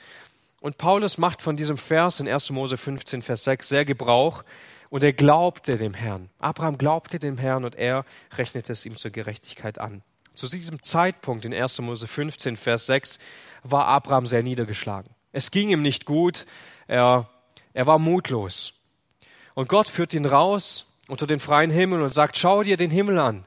[0.59, 2.49] Und Paulus macht von diesem Vers in 1.
[2.51, 4.43] Mose 15, Vers 6 sehr Gebrauch.
[4.89, 6.29] Und er glaubte dem Herrn.
[6.39, 8.05] Abraham glaubte dem Herrn und er
[8.37, 10.03] rechnete es ihm zur Gerechtigkeit an.
[10.33, 11.79] Zu diesem Zeitpunkt in 1.
[11.81, 13.19] Mose 15, Vers 6
[13.63, 15.14] war Abraham sehr niedergeschlagen.
[15.35, 16.45] Es ging ihm nicht gut,
[16.87, 17.29] er,
[17.73, 18.73] er war mutlos.
[19.53, 23.19] Und Gott führt ihn raus unter den freien Himmel und sagt, schau dir den Himmel
[23.19, 23.45] an,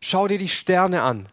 [0.00, 1.28] schau dir die Sterne an.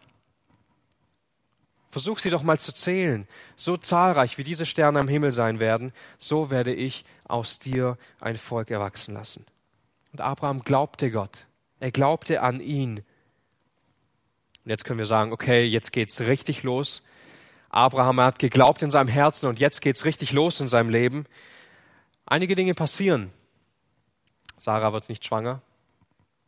[1.90, 3.26] Versuch sie doch mal zu zählen.
[3.56, 8.36] So zahlreich wie diese Sterne am Himmel sein werden, so werde ich aus dir ein
[8.36, 9.44] Volk erwachsen lassen.
[10.12, 11.46] Und Abraham glaubte Gott.
[11.80, 12.98] Er glaubte an ihn.
[12.98, 17.02] Und jetzt können wir sagen, okay, jetzt geht's richtig los.
[17.76, 21.26] Abraham hat geglaubt in seinem Herzen und jetzt geht's richtig los in seinem Leben.
[22.24, 23.30] Einige Dinge passieren.
[24.56, 25.60] Sarah wird nicht schwanger.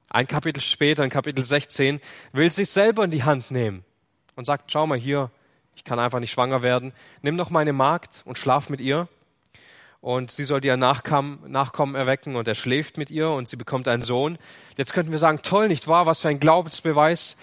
[0.08, 2.00] Ein Kapitel später, in Kapitel 16,
[2.32, 3.84] will sich selber in die Hand nehmen
[4.36, 5.30] und sagt, schau mal hier,
[5.76, 6.94] ich kann einfach nicht schwanger werden.
[7.20, 9.06] Nimm doch meine Magd und schlaf mit ihr.
[10.00, 14.02] Und sie soll dir Nachkommen erwecken und er schläft mit ihr und sie bekommt einen
[14.02, 14.38] Sohn.
[14.78, 16.06] Jetzt könnten wir sagen, toll, nicht wahr?
[16.06, 17.36] Was für ein Glaubensbeweis.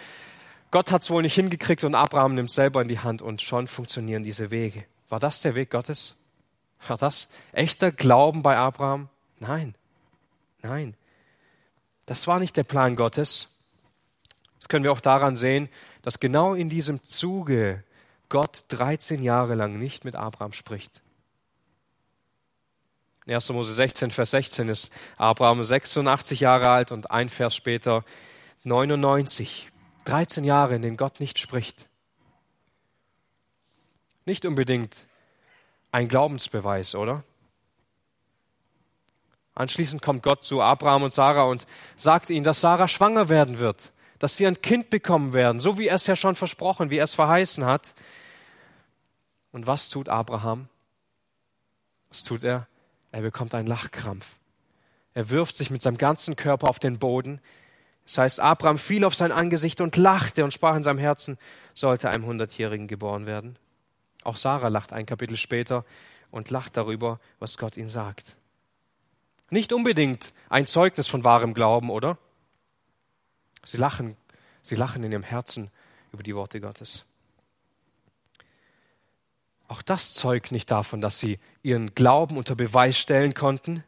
[0.75, 3.67] Gott hat es wohl nicht hingekriegt und Abraham nimmt selber in die Hand und schon
[3.67, 4.83] funktionieren diese Wege.
[5.07, 6.17] War das der Weg Gottes?
[6.85, 9.07] War das echter Glauben bei Abraham?
[9.39, 9.73] Nein.
[10.61, 10.97] Nein.
[12.07, 13.55] Das war nicht der Plan Gottes.
[14.59, 15.69] Das können wir auch daran sehen,
[16.01, 17.81] dass genau in diesem Zuge
[18.27, 21.01] Gott 13 Jahre lang nicht mit Abraham spricht.
[23.25, 23.49] In 1.
[23.51, 28.03] Mose 16, Vers 16 ist Abraham 86 Jahre alt und ein Vers später
[28.65, 29.71] 99.
[30.05, 31.87] 13 Jahre, in denen Gott nicht spricht.
[34.25, 35.07] Nicht unbedingt
[35.91, 37.23] ein Glaubensbeweis, oder?
[39.53, 41.65] Anschließend kommt Gott zu Abraham und Sarah und
[41.95, 45.87] sagt ihnen, dass Sarah schwanger werden wird, dass sie ein Kind bekommen werden, so wie
[45.87, 47.93] er es ja schon versprochen, wie er es verheißen hat.
[49.51, 50.67] Und was tut Abraham?
[52.09, 52.67] Was tut er?
[53.11, 54.35] Er bekommt einen Lachkrampf.
[55.13, 57.39] Er wirft sich mit seinem ganzen Körper auf den Boden.
[58.05, 61.37] Das heißt, Abraham fiel auf sein Angesicht und lachte und sprach in seinem Herzen,
[61.73, 63.57] sollte einem Hundertjährigen geboren werden.
[64.23, 65.85] Auch Sarah lacht ein Kapitel später
[66.31, 68.35] und lacht darüber, was Gott ihnen sagt.
[69.49, 72.17] Nicht unbedingt ein Zeugnis von wahrem Glauben, oder?
[73.63, 74.15] Sie lachen,
[74.61, 75.71] sie lachen in ihrem Herzen
[76.11, 77.05] über die Worte Gottes.
[79.67, 83.83] Auch das zeugt nicht davon, dass sie ihren Glauben unter Beweis stellen konnten.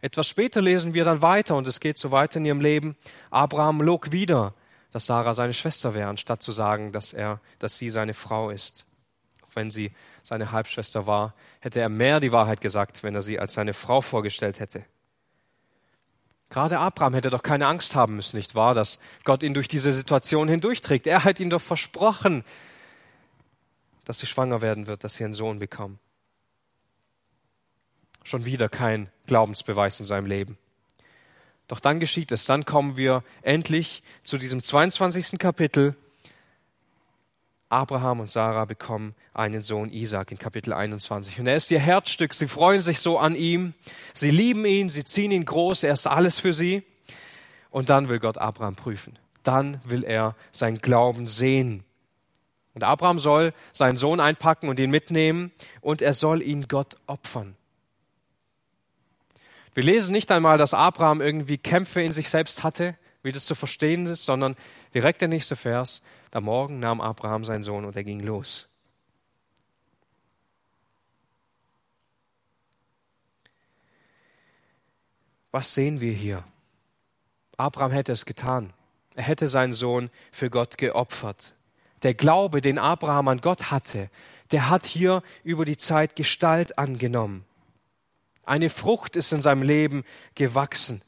[0.00, 2.96] Etwas später lesen wir dann weiter und es geht so weiter in ihrem Leben.
[3.30, 4.54] Abraham log wieder,
[4.92, 8.86] dass Sarah seine Schwester wäre, anstatt zu sagen, dass er, dass sie seine Frau ist.
[9.42, 13.38] Auch wenn sie seine Halbschwester war, hätte er mehr die Wahrheit gesagt, wenn er sie
[13.38, 14.84] als seine Frau vorgestellt hätte.
[16.48, 19.92] Gerade Abraham hätte doch keine Angst haben müssen, nicht wahr, dass Gott ihn durch diese
[19.92, 21.06] Situation hindurchträgt.
[21.06, 22.44] Er hat ihm doch versprochen,
[24.04, 25.98] dass sie schwanger werden wird, dass sie einen Sohn bekommen.
[28.26, 30.58] Schon wieder kein Glaubensbeweis in seinem Leben.
[31.68, 35.38] Doch dann geschieht es, dann kommen wir endlich zu diesem 22.
[35.38, 35.94] Kapitel
[37.68, 41.38] Abraham und Sarah bekommen einen Sohn Isaac in Kapitel 21.
[41.38, 42.34] Und er ist ihr Herzstück.
[42.34, 43.74] Sie freuen sich so an ihm.
[44.12, 44.88] Sie lieben ihn.
[44.88, 45.84] Sie ziehen ihn groß.
[45.84, 46.82] Er ist alles für sie.
[47.70, 49.20] Und dann will Gott Abraham prüfen.
[49.44, 51.84] Dann will er sein Glauben sehen.
[52.74, 55.52] Und Abraham soll seinen Sohn einpacken und ihn mitnehmen.
[55.80, 57.56] Und er soll ihn Gott opfern.
[59.76, 63.54] Wir lesen nicht einmal, dass Abraham irgendwie Kämpfe in sich selbst hatte, wie das zu
[63.54, 64.56] verstehen ist, sondern
[64.94, 66.00] direkt der nächste Vers.
[66.30, 68.70] Am Morgen nahm Abraham seinen Sohn und er ging los.
[75.50, 76.42] Was sehen wir hier?
[77.58, 78.72] Abraham hätte es getan.
[79.14, 81.54] Er hätte seinen Sohn für Gott geopfert.
[82.02, 84.08] Der Glaube, den Abraham an Gott hatte,
[84.52, 87.45] der hat hier über die Zeit Gestalt angenommen.
[88.46, 90.04] Eine Frucht ist in seinem Leben
[90.36, 91.02] gewachsen.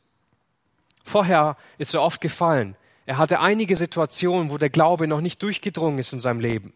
[1.04, 2.76] Vorher ist er oft gefallen.
[3.06, 6.74] Er hatte einige Situationen, wo der Glaube noch nicht durchgedrungen ist in seinem Leben,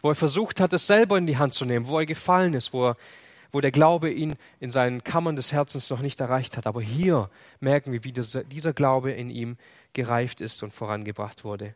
[0.00, 2.72] wo er versucht hat, es selber in die Hand zu nehmen, wo er gefallen ist,
[2.72, 2.96] wo, er,
[3.50, 6.68] wo der Glaube ihn in seinen Kammern des Herzens noch nicht erreicht hat.
[6.68, 9.56] Aber hier merken wir, wie dieser, dieser Glaube in ihm
[9.94, 11.74] gereift ist und vorangebracht wurde.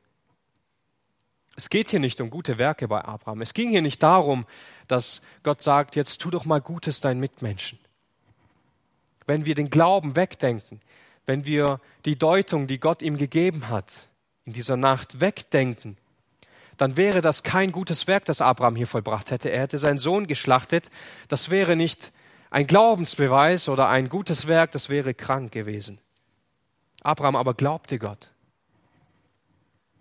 [1.56, 3.40] Es geht hier nicht um gute Werke bei Abraham.
[3.40, 4.44] Es ging hier nicht darum,
[4.86, 7.78] dass Gott sagt, jetzt tu doch mal Gutes deinen Mitmenschen.
[9.26, 10.80] Wenn wir den Glauben wegdenken,
[11.26, 14.08] wenn wir die Deutung, die Gott ihm gegeben hat,
[14.44, 15.96] in dieser Nacht wegdenken,
[16.76, 19.50] dann wäre das kein gutes Werk, das Abraham hier vollbracht hätte.
[19.50, 20.90] Er hätte seinen Sohn geschlachtet.
[21.28, 22.12] Das wäre nicht
[22.50, 26.00] ein Glaubensbeweis oder ein gutes Werk, das wäre krank gewesen.
[27.02, 28.30] Abraham aber glaubte Gott.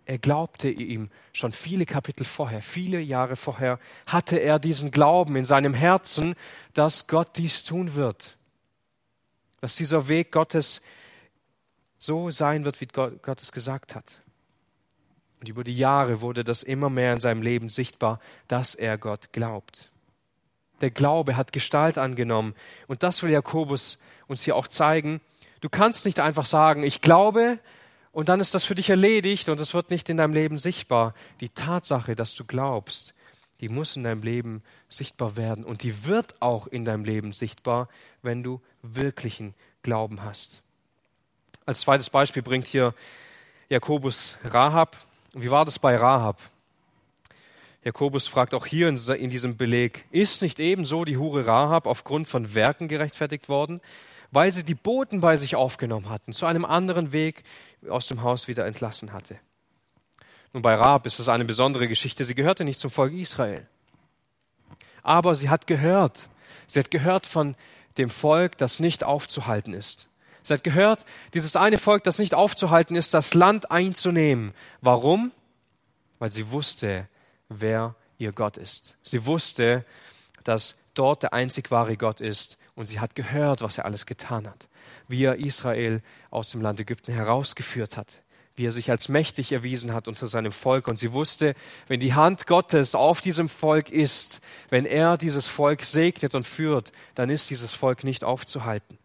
[0.05, 5.45] Er glaubte ihm schon viele Kapitel vorher, viele Jahre vorher, hatte er diesen Glauben in
[5.45, 6.35] seinem Herzen,
[6.73, 8.37] dass Gott dies tun wird,
[9.61, 10.81] dass dieser Weg Gottes
[11.97, 14.21] so sein wird, wie Gott es gesagt hat.
[15.39, 19.31] Und über die Jahre wurde das immer mehr in seinem Leben sichtbar, dass er Gott
[19.31, 19.91] glaubt.
[20.81, 22.55] Der Glaube hat Gestalt angenommen.
[22.87, 25.21] Und das will Jakobus uns hier auch zeigen.
[25.61, 27.59] Du kannst nicht einfach sagen, ich glaube,
[28.11, 31.13] und dann ist das für dich erledigt und es wird nicht in deinem Leben sichtbar.
[31.41, 33.13] Die Tatsache, dass du glaubst,
[33.61, 37.87] die muss in deinem Leben sichtbar werden und die wird auch in deinem Leben sichtbar,
[38.21, 40.61] wenn du wirklichen Glauben hast.
[41.65, 42.93] Als zweites Beispiel bringt hier
[43.69, 44.97] Jakobus Rahab.
[45.33, 46.39] Wie war das bei Rahab?
[47.83, 52.55] Jakobus fragt auch hier in diesem Beleg, ist nicht ebenso die Hure Rahab aufgrund von
[52.55, 53.79] Werken gerechtfertigt worden,
[54.31, 57.43] weil sie die Boten bei sich aufgenommen hatten, zu einem anderen Weg
[57.87, 59.39] aus dem Haus wieder entlassen hatte?
[60.55, 62.23] Nun, bei Rahab ist das eine besondere Geschichte.
[62.23, 63.67] Sie gehörte nicht zum Volk Israel.
[65.03, 66.29] Aber sie hat gehört.
[66.65, 67.57] Sie hat gehört von
[67.97, 70.09] dem Volk, das nicht aufzuhalten ist.
[70.43, 74.53] Sie hat gehört, dieses eine Volk, das nicht aufzuhalten ist, das Land einzunehmen.
[74.79, 75.33] Warum?
[76.19, 77.09] Weil sie wusste,
[77.49, 78.95] wer ihr Gott ist.
[79.03, 79.83] Sie wusste,
[80.45, 84.47] dass dort der einzig wahre Gott ist und sie hat gehört, was er alles getan
[84.47, 84.69] hat,
[85.09, 88.21] wie er Israel aus dem Land Ägypten herausgeführt hat,
[88.55, 90.87] wie er sich als mächtig erwiesen hat unter seinem Volk.
[90.87, 91.55] Und sie wusste,
[91.87, 96.91] wenn die Hand Gottes auf diesem Volk ist, wenn er dieses Volk segnet und führt,
[97.15, 98.97] dann ist dieses Volk nicht aufzuhalten.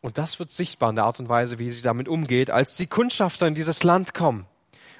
[0.00, 2.88] Und das wird sichtbar in der Art und Weise, wie sie damit umgeht, als die
[2.88, 4.46] Kundschafter in dieses Land kommen.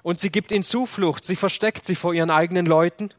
[0.04, 3.10] Und sie gibt ihnen Zuflucht, sie versteckt sie vor ihren eigenen Leuten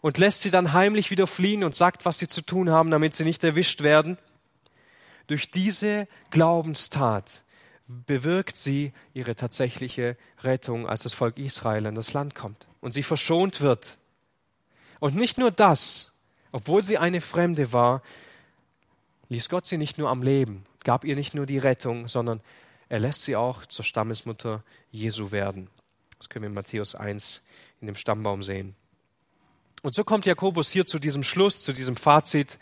[0.00, 3.14] und lässt sie dann heimlich wieder fliehen und sagt, was sie zu tun haben, damit
[3.14, 4.18] sie nicht erwischt werden.
[5.28, 7.43] Durch diese Glaubenstat
[7.86, 13.02] bewirkt sie ihre tatsächliche Rettung, als das Volk Israel in das Land kommt und sie
[13.02, 13.98] verschont wird.
[15.00, 16.16] Und nicht nur das,
[16.52, 18.02] obwohl sie eine Fremde war,
[19.28, 22.40] ließ Gott sie nicht nur am Leben, gab ihr nicht nur die Rettung, sondern
[22.88, 25.68] er lässt sie auch zur Stammesmutter Jesu werden.
[26.18, 27.42] Das können wir in Matthäus 1
[27.80, 28.74] in dem Stammbaum sehen.
[29.82, 32.58] Und so kommt Jakobus hier zu diesem Schluss, zu diesem Fazit.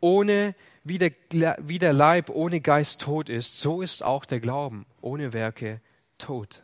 [0.00, 0.54] Ohne,
[0.88, 5.32] wie der, wie der Leib ohne Geist tot ist, so ist auch der Glauben ohne
[5.32, 5.80] Werke
[6.18, 6.62] tot.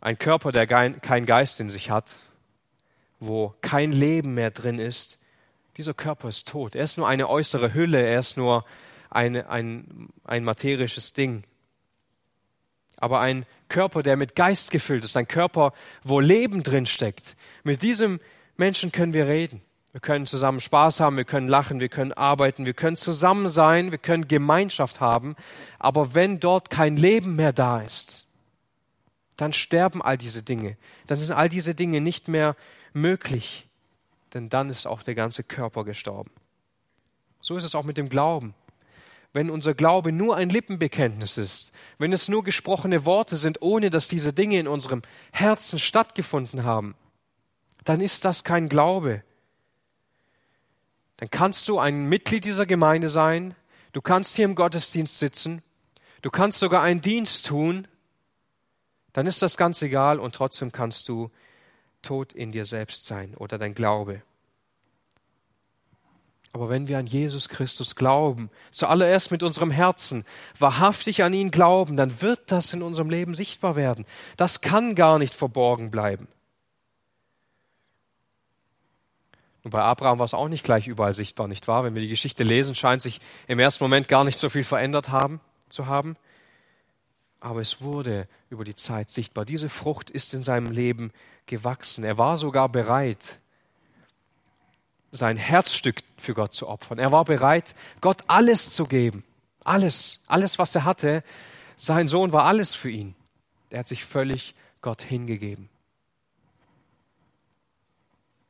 [0.00, 2.18] Ein Körper, der kein Geist in sich hat,
[3.20, 5.18] wo kein Leben mehr drin ist,
[5.76, 6.74] dieser Körper ist tot.
[6.74, 8.64] Er ist nur eine äußere Hülle, er ist nur
[9.10, 11.44] eine, ein, ein materisches Ding.
[12.96, 17.82] Aber ein Körper, der mit Geist gefüllt ist, ein Körper, wo Leben drin steckt, mit
[17.82, 18.20] diesem
[18.56, 19.62] Menschen können wir reden.
[19.92, 23.90] Wir können zusammen Spaß haben, wir können lachen, wir können arbeiten, wir können zusammen sein,
[23.90, 25.36] wir können Gemeinschaft haben.
[25.78, 28.26] Aber wenn dort kein Leben mehr da ist,
[29.36, 30.76] dann sterben all diese Dinge.
[31.06, 32.56] Dann sind all diese Dinge nicht mehr
[32.94, 33.66] möglich
[34.34, 36.30] denn dann ist auch der ganze Körper gestorben.
[37.40, 38.54] So ist es auch mit dem Glauben.
[39.32, 44.08] Wenn unser Glaube nur ein Lippenbekenntnis ist, wenn es nur gesprochene Worte sind, ohne dass
[44.08, 45.02] diese Dinge in unserem
[45.32, 46.94] Herzen stattgefunden haben,
[47.84, 49.22] dann ist das kein Glaube.
[51.22, 53.54] Dann kannst du ein Mitglied dieser Gemeinde sein,
[53.92, 55.62] du kannst hier im Gottesdienst sitzen,
[56.20, 57.86] du kannst sogar einen Dienst tun,
[59.12, 61.30] dann ist das ganz egal und trotzdem kannst du
[62.02, 64.22] tot in dir selbst sein oder dein Glaube.
[66.52, 70.24] Aber wenn wir an Jesus Christus glauben, zuallererst mit unserem Herzen,
[70.58, 74.06] wahrhaftig an ihn glauben, dann wird das in unserem Leben sichtbar werden.
[74.36, 76.26] Das kann gar nicht verborgen bleiben.
[79.64, 81.84] Und bei Abraham war es auch nicht gleich überall sichtbar, nicht wahr?
[81.84, 85.10] Wenn wir die Geschichte lesen, scheint sich im ersten Moment gar nicht so viel verändert
[85.10, 86.16] haben, zu haben
[87.42, 89.44] aber es wurde über die Zeit sichtbar.
[89.44, 91.12] Diese Frucht ist in seinem Leben
[91.46, 92.04] gewachsen.
[92.04, 93.40] Er war sogar bereit,
[95.10, 97.00] sein Herzstück für Gott zu opfern.
[97.00, 99.24] Er war bereit, Gott alles zu geben.
[99.64, 101.24] Alles, alles, was er hatte.
[101.76, 103.16] Sein Sohn war alles für ihn.
[103.70, 105.68] Er hat sich völlig Gott hingegeben.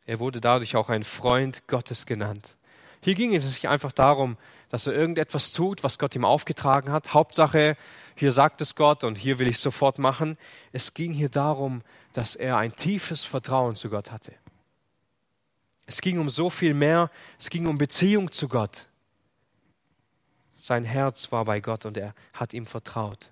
[0.06, 2.56] Er wurde dadurch auch ein Freund Gottes genannt.
[3.00, 4.36] Hier ging es nicht einfach darum,
[4.68, 7.14] dass er irgendetwas tut, was Gott ihm aufgetragen hat.
[7.14, 7.76] Hauptsache,
[8.14, 10.38] hier sagt es Gott und hier will ich sofort machen.
[10.72, 14.32] Es ging hier darum, dass er ein tiefes Vertrauen zu Gott hatte.
[15.86, 17.10] Es ging um so viel mehr.
[17.38, 18.86] Es ging um Beziehung zu Gott.
[20.60, 23.30] Sein Herz war bei Gott und er hat ihm vertraut.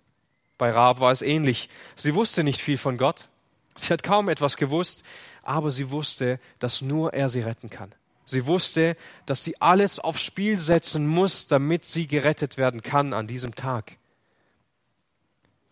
[0.59, 1.69] Bei Rahab war es ähnlich.
[1.95, 3.29] Sie wusste nicht viel von Gott.
[3.77, 5.05] Sie hat kaum etwas gewusst,
[5.43, 7.95] aber sie wusste, dass nur er sie retten kann.
[8.25, 13.27] Sie wusste, dass sie alles aufs Spiel setzen muss, damit sie gerettet werden kann an
[13.27, 13.97] diesem Tag.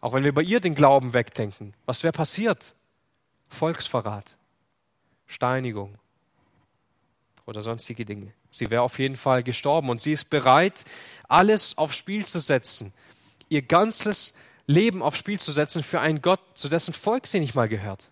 [0.01, 2.75] Auch wenn wir bei ihr den Glauben wegdenken, was wäre passiert?
[3.49, 4.37] Volksverrat,
[5.27, 5.95] Steinigung
[7.47, 8.33] oder sonstige Dinge.
[8.51, 10.85] Sie wäre auf jeden Fall gestorben und sie ist bereit,
[11.29, 12.93] alles aufs Spiel zu setzen,
[13.49, 14.35] ihr ganzes
[14.67, 18.11] Leben aufs Spiel zu setzen für einen Gott, zu dessen Volk sie nicht mal gehört.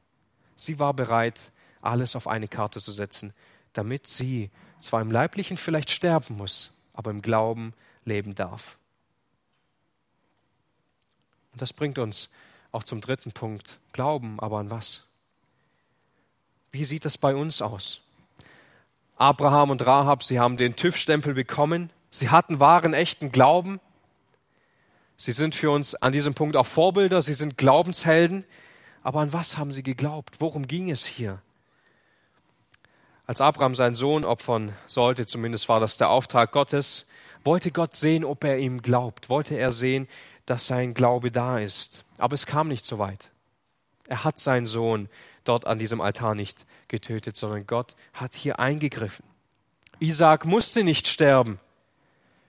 [0.57, 3.33] Sie war bereit, alles auf eine Karte zu setzen,
[3.73, 4.51] damit sie
[4.81, 8.79] zwar im Leiblichen vielleicht sterben muss, aber im Glauben leben darf.
[11.53, 12.31] Und das bringt uns
[12.73, 13.79] auch zum dritten Punkt.
[13.93, 15.05] Glauben, aber an was?
[16.73, 18.03] Wie sieht das bei uns aus?
[19.17, 21.91] Abraham und Rahab, sie haben den TÜV-Stempel bekommen.
[22.11, 23.81] Sie hatten wahren, echten Glauben.
[25.17, 27.23] Sie sind für uns an diesem Punkt auch Vorbilder.
[27.23, 28.45] Sie sind Glaubenshelden.
[29.07, 30.41] Aber an was haben sie geglaubt?
[30.41, 31.41] Worum ging es hier?
[33.25, 37.07] Als Abraham seinen Sohn opfern sollte, zumindest war das der Auftrag Gottes,
[37.45, 39.29] wollte Gott sehen, ob er ihm glaubt.
[39.29, 40.09] Wollte er sehen,
[40.45, 42.05] dass sein Glaube da ist.
[42.19, 43.31] Aber es kam nicht so weit.
[44.09, 45.09] Er hat seinen Sohn
[45.45, 49.25] dort an diesem Altar nicht getötet, sondern Gott hat hier eingegriffen.
[50.01, 51.61] Isaac musste nicht sterben.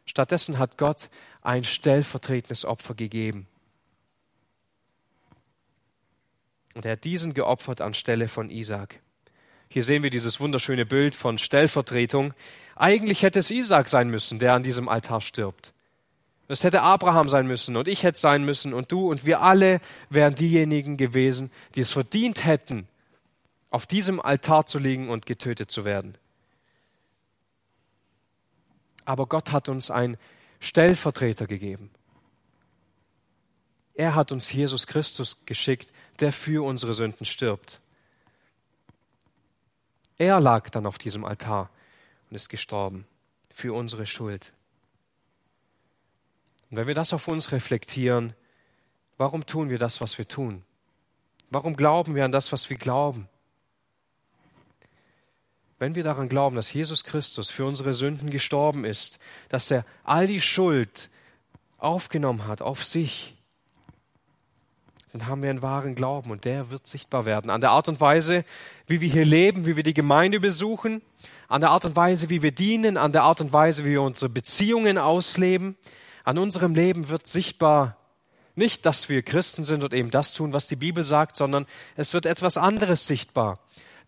[0.08, 1.12] Stattdessen hat Gott
[1.44, 3.48] ein stellvertretendes Opfer gegeben.
[6.78, 9.00] Und er hat diesen geopfert anstelle von Isaac.
[9.68, 12.36] Hier sehen wir dieses wunderschöne Bild von Stellvertretung.
[12.76, 15.74] Eigentlich hätte es Isaac sein müssen, der an diesem Altar stirbt.
[16.48, 19.82] Es hätte Abraham sein müssen und ich hätte sein müssen und du und wir alle
[20.12, 22.88] wären diejenigen gewesen, die es verdient hätten,
[23.72, 26.16] auf diesem Altar zu liegen und getötet zu werden.
[29.04, 30.16] Aber Gott hat uns einen
[30.60, 31.90] Stellvertreter gegeben.
[33.98, 37.82] Er hat uns Jesus Christus geschickt, der für unsere Sünden stirbt.
[40.20, 41.72] Er lag dann auf diesem Altar
[42.30, 43.08] und ist gestorben
[43.52, 44.54] für unsere Schuld.
[46.70, 48.34] Und wenn wir das auf uns reflektieren,
[49.18, 50.64] warum tun wir das, was wir tun?
[51.50, 53.28] Warum glauben wir an das, was wir glauben?
[55.80, 59.18] Wenn wir daran glauben, dass Jesus Christus für unsere Sünden gestorben ist,
[59.50, 61.10] dass er all die Schuld
[61.80, 63.37] aufgenommen hat auf sich,
[65.18, 67.50] dann haben wir einen wahren Glauben und der wird sichtbar werden.
[67.50, 68.46] An der Art und Weise,
[68.86, 71.02] wie wir hier leben, wie wir die Gemeinde besuchen,
[71.48, 74.04] an der Art und Weise, wie wir dienen, an der Art und Weise, wie wir
[74.04, 75.76] unsere Beziehungen ausleben,
[76.24, 77.98] an unserem Leben wird sichtbar,
[78.54, 81.66] nicht, dass wir Christen sind und eben das tun, was die Bibel sagt, sondern
[81.96, 83.60] es wird etwas anderes sichtbar.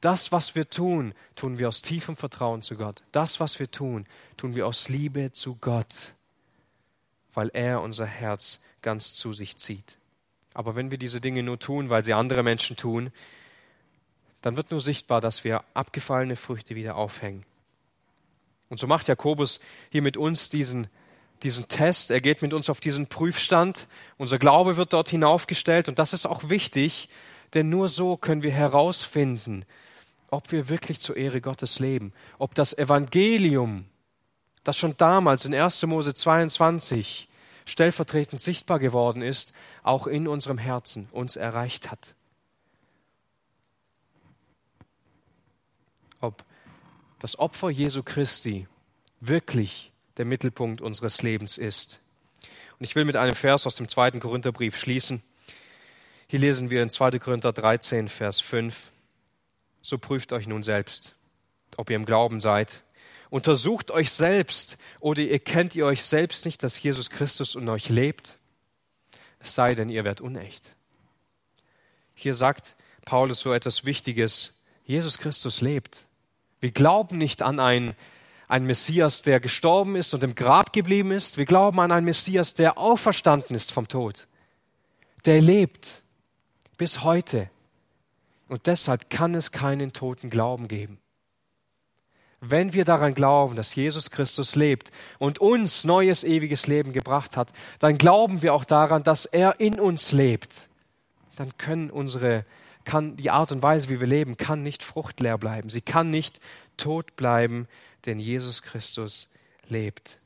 [0.02, 3.04] Das, was wir tun, tun wir aus tiefem Vertrauen zu Gott.
[3.12, 4.06] Das, was wir tun,
[4.38, 6.14] tun wir aus Liebe zu Gott,
[7.34, 9.99] weil er unser Herz ganz zu sich zieht.
[10.54, 13.12] Aber wenn wir diese Dinge nur tun, weil sie andere Menschen tun,
[14.42, 17.46] dann wird nur sichtbar, dass wir abgefallene Früchte wieder aufhängen.
[18.70, 20.88] Und so macht Jakobus hier mit uns diesen
[21.44, 23.88] diesen Test, er geht mit uns auf diesen Prüfstand.
[24.18, 27.10] Unser Glaube wird dort hinaufgestellt und das ist auch wichtig,
[27.54, 29.66] denn nur so können wir herausfinden,
[30.30, 33.86] ob wir wirklich zur Ehre Gottes leben, ob das Evangelium,
[34.64, 35.86] das schon damals in 1.
[35.86, 37.29] Mose 22
[37.70, 39.54] stellvertretend sichtbar geworden ist,
[39.84, 42.16] auch in unserem Herzen uns erreicht hat.
[46.20, 46.44] Ob
[47.20, 48.68] das Opfer Jesu Christi
[49.20, 52.00] wirklich der Mittelpunkt unseres Lebens ist.
[52.78, 55.22] Und ich will mit einem Vers aus dem zweiten Korintherbrief schließen.
[56.28, 57.20] Hier lesen wir in 2.
[57.20, 58.92] Korinther 13, Vers 5.
[59.82, 61.16] So prüft euch nun selbst,
[61.78, 62.84] ob ihr im Glauben seid.
[63.30, 67.90] Untersucht euch selbst, oder ihr kennt ihr euch selbst nicht, dass Jesus Christus in euch
[67.90, 68.38] lebt?
[69.40, 70.74] Es sei denn, ihr werdet unecht.
[72.16, 72.76] Hier sagt
[73.06, 74.62] Paulus so etwas Wichtiges.
[74.84, 76.06] Jesus Christus lebt.
[76.60, 77.96] Wir glauben nicht an ein
[78.50, 81.38] ein Messias, der gestorben ist und im Grab geblieben ist.
[81.38, 84.28] Wir glauben an einen Messias, der auferstanden ist vom Tod.
[85.26, 86.02] Der lebt
[86.78, 87.52] bis heute.
[88.48, 91.00] Und deshalb kann es keinen toten Glauben geben.
[92.42, 97.52] Wenn wir daran glauben, dass Jesus Christus lebt und uns neues ewiges Leben gebracht hat,
[97.80, 100.70] dann glauben wir auch daran, dass er in uns lebt.
[101.36, 102.46] Dann können unsere
[102.86, 105.70] kann die Art und Weise, wie wir leben, kann nicht fruchtleer bleiben.
[105.70, 106.40] Sie kann nicht
[106.76, 107.68] tot bleiben,
[108.06, 109.30] denn Jesus Christus
[109.68, 110.18] lebt.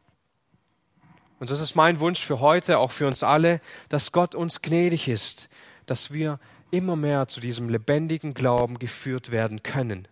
[1.40, 3.60] Und das ist mein Wunsch für heute, auch für uns alle,
[3.90, 5.50] dass Gott uns gnädig ist,
[5.86, 6.40] dass wir
[6.72, 10.08] immer mehr zu diesem lebendigen Glauben geführt werden können.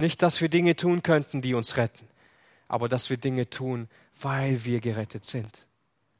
[0.00, 2.08] Nicht, dass wir Dinge tun könnten, die uns retten,
[2.68, 3.88] aber dass wir Dinge tun,
[4.18, 5.66] weil wir gerettet sind,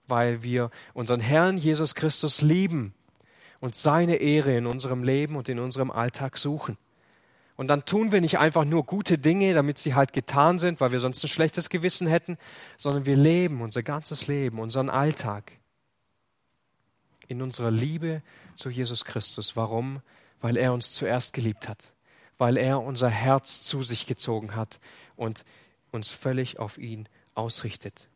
[0.06, 2.94] weil wir unseren Herrn Jesus Christus lieben
[3.58, 6.76] und seine Ehre in unserem Leben und in unserem Alltag suchen.
[7.56, 10.92] Und dann tun wir nicht einfach nur gute Dinge, damit sie halt getan sind, weil
[10.92, 12.36] wir sonst ein schlechtes Gewissen hätten,
[12.76, 15.52] sondern wir leben unser ganzes Leben, unseren Alltag
[17.28, 18.22] in unserer Liebe
[18.56, 19.56] zu Jesus Christus.
[19.56, 20.02] Warum?
[20.40, 21.92] Weil er uns zuerst geliebt hat,
[22.40, 24.80] weil er unser Herz zu sich gezogen hat
[25.14, 25.44] und
[25.92, 28.08] uns völlig auf ihn ausrichtet.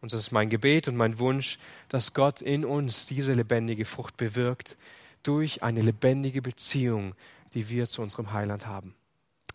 [0.00, 1.58] Und das ist mein Gebet und mein Wunsch,
[1.88, 4.76] dass Gott in uns diese lebendige Frucht bewirkt
[5.24, 7.14] durch eine lebendige Beziehung
[7.54, 8.94] die wir zu unserem Heiland haben.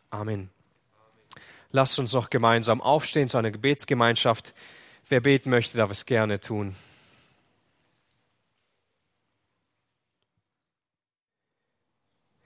[0.09, 0.49] Amen.
[1.71, 4.53] Lasst uns noch gemeinsam aufstehen zu einer Gebetsgemeinschaft.
[5.07, 6.75] Wer beten möchte, darf es gerne tun.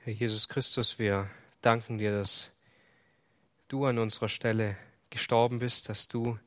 [0.04, 1.30] Herr Jesus Christus, wir
[1.62, 2.52] danken dir, dass
[3.68, 4.78] du an unserer Stelle
[5.10, 6.38] gestorben bist, dass du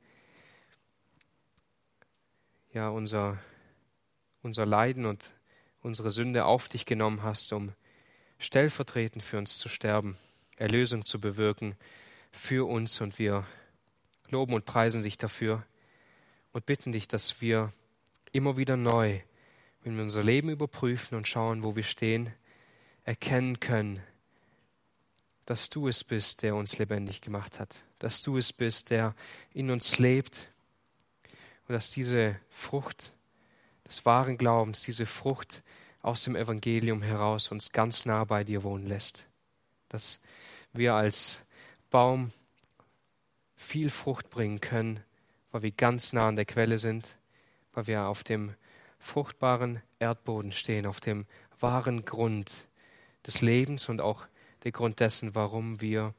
[2.72, 3.38] ja unser,
[4.42, 5.34] unser Leiden und
[5.80, 7.72] unsere Sünde auf dich genommen hast, um
[8.38, 10.16] stellvertretend für uns zu sterben,
[10.56, 11.76] Erlösung zu bewirken
[12.32, 13.00] für uns.
[13.00, 13.46] Und wir
[14.28, 15.64] loben und preisen dich dafür
[16.52, 17.72] und bitten dich, dass wir
[18.32, 19.20] immer wieder neu,
[19.82, 22.32] wenn wir unser Leben überprüfen und schauen, wo wir stehen,
[23.04, 24.02] erkennen können,
[25.46, 29.14] dass du es bist, der uns lebendig gemacht hat, dass du es bist, der
[29.52, 30.48] in uns lebt
[31.68, 33.12] und dass diese Frucht
[33.86, 35.62] des wahren Glaubens, diese Frucht
[36.02, 39.26] aus dem Evangelium heraus uns ganz nah bei dir wohnen lässt,
[39.88, 40.20] dass
[40.72, 41.40] wir als
[41.90, 42.32] Baum
[43.56, 45.00] viel Frucht bringen können,
[45.50, 47.16] weil wir ganz nah an der Quelle sind,
[47.72, 48.54] weil wir auf dem
[48.98, 51.26] fruchtbaren Erdboden stehen, auf dem
[51.60, 52.66] wahren Grund
[53.26, 54.26] des Lebens und auch
[54.64, 56.14] der Grund dessen, warum wir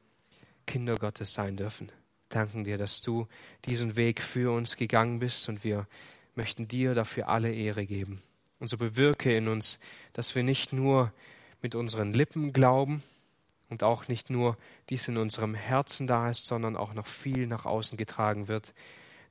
[0.66, 1.92] Kinder Gottes sein dürfen.
[2.28, 3.28] Danken dir, dass du
[3.64, 5.86] diesen Weg für uns gegangen bist und wir
[6.34, 8.22] möchten dir dafür alle Ehre geben.
[8.58, 9.78] Und so bewirke in uns,
[10.12, 11.12] dass wir nicht nur
[11.62, 13.02] mit unseren Lippen glauben
[13.68, 14.56] und auch nicht nur
[14.88, 18.74] dies in unserem Herzen da ist, sondern auch noch viel nach außen getragen wird,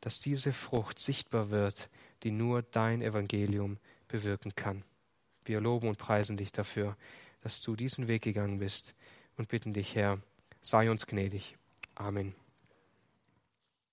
[0.02, 1.90] dass diese Frucht sichtbar wird,
[2.24, 4.84] die nur dein Evangelium bewirken kann.
[5.46, 6.96] Wir loben und preisen dich dafür,
[7.46, 8.96] dass du diesen Weg gegangen bist
[9.38, 10.20] und bitten dich, Herr,
[10.62, 11.56] sei uns gnädig.
[11.94, 12.34] Amen.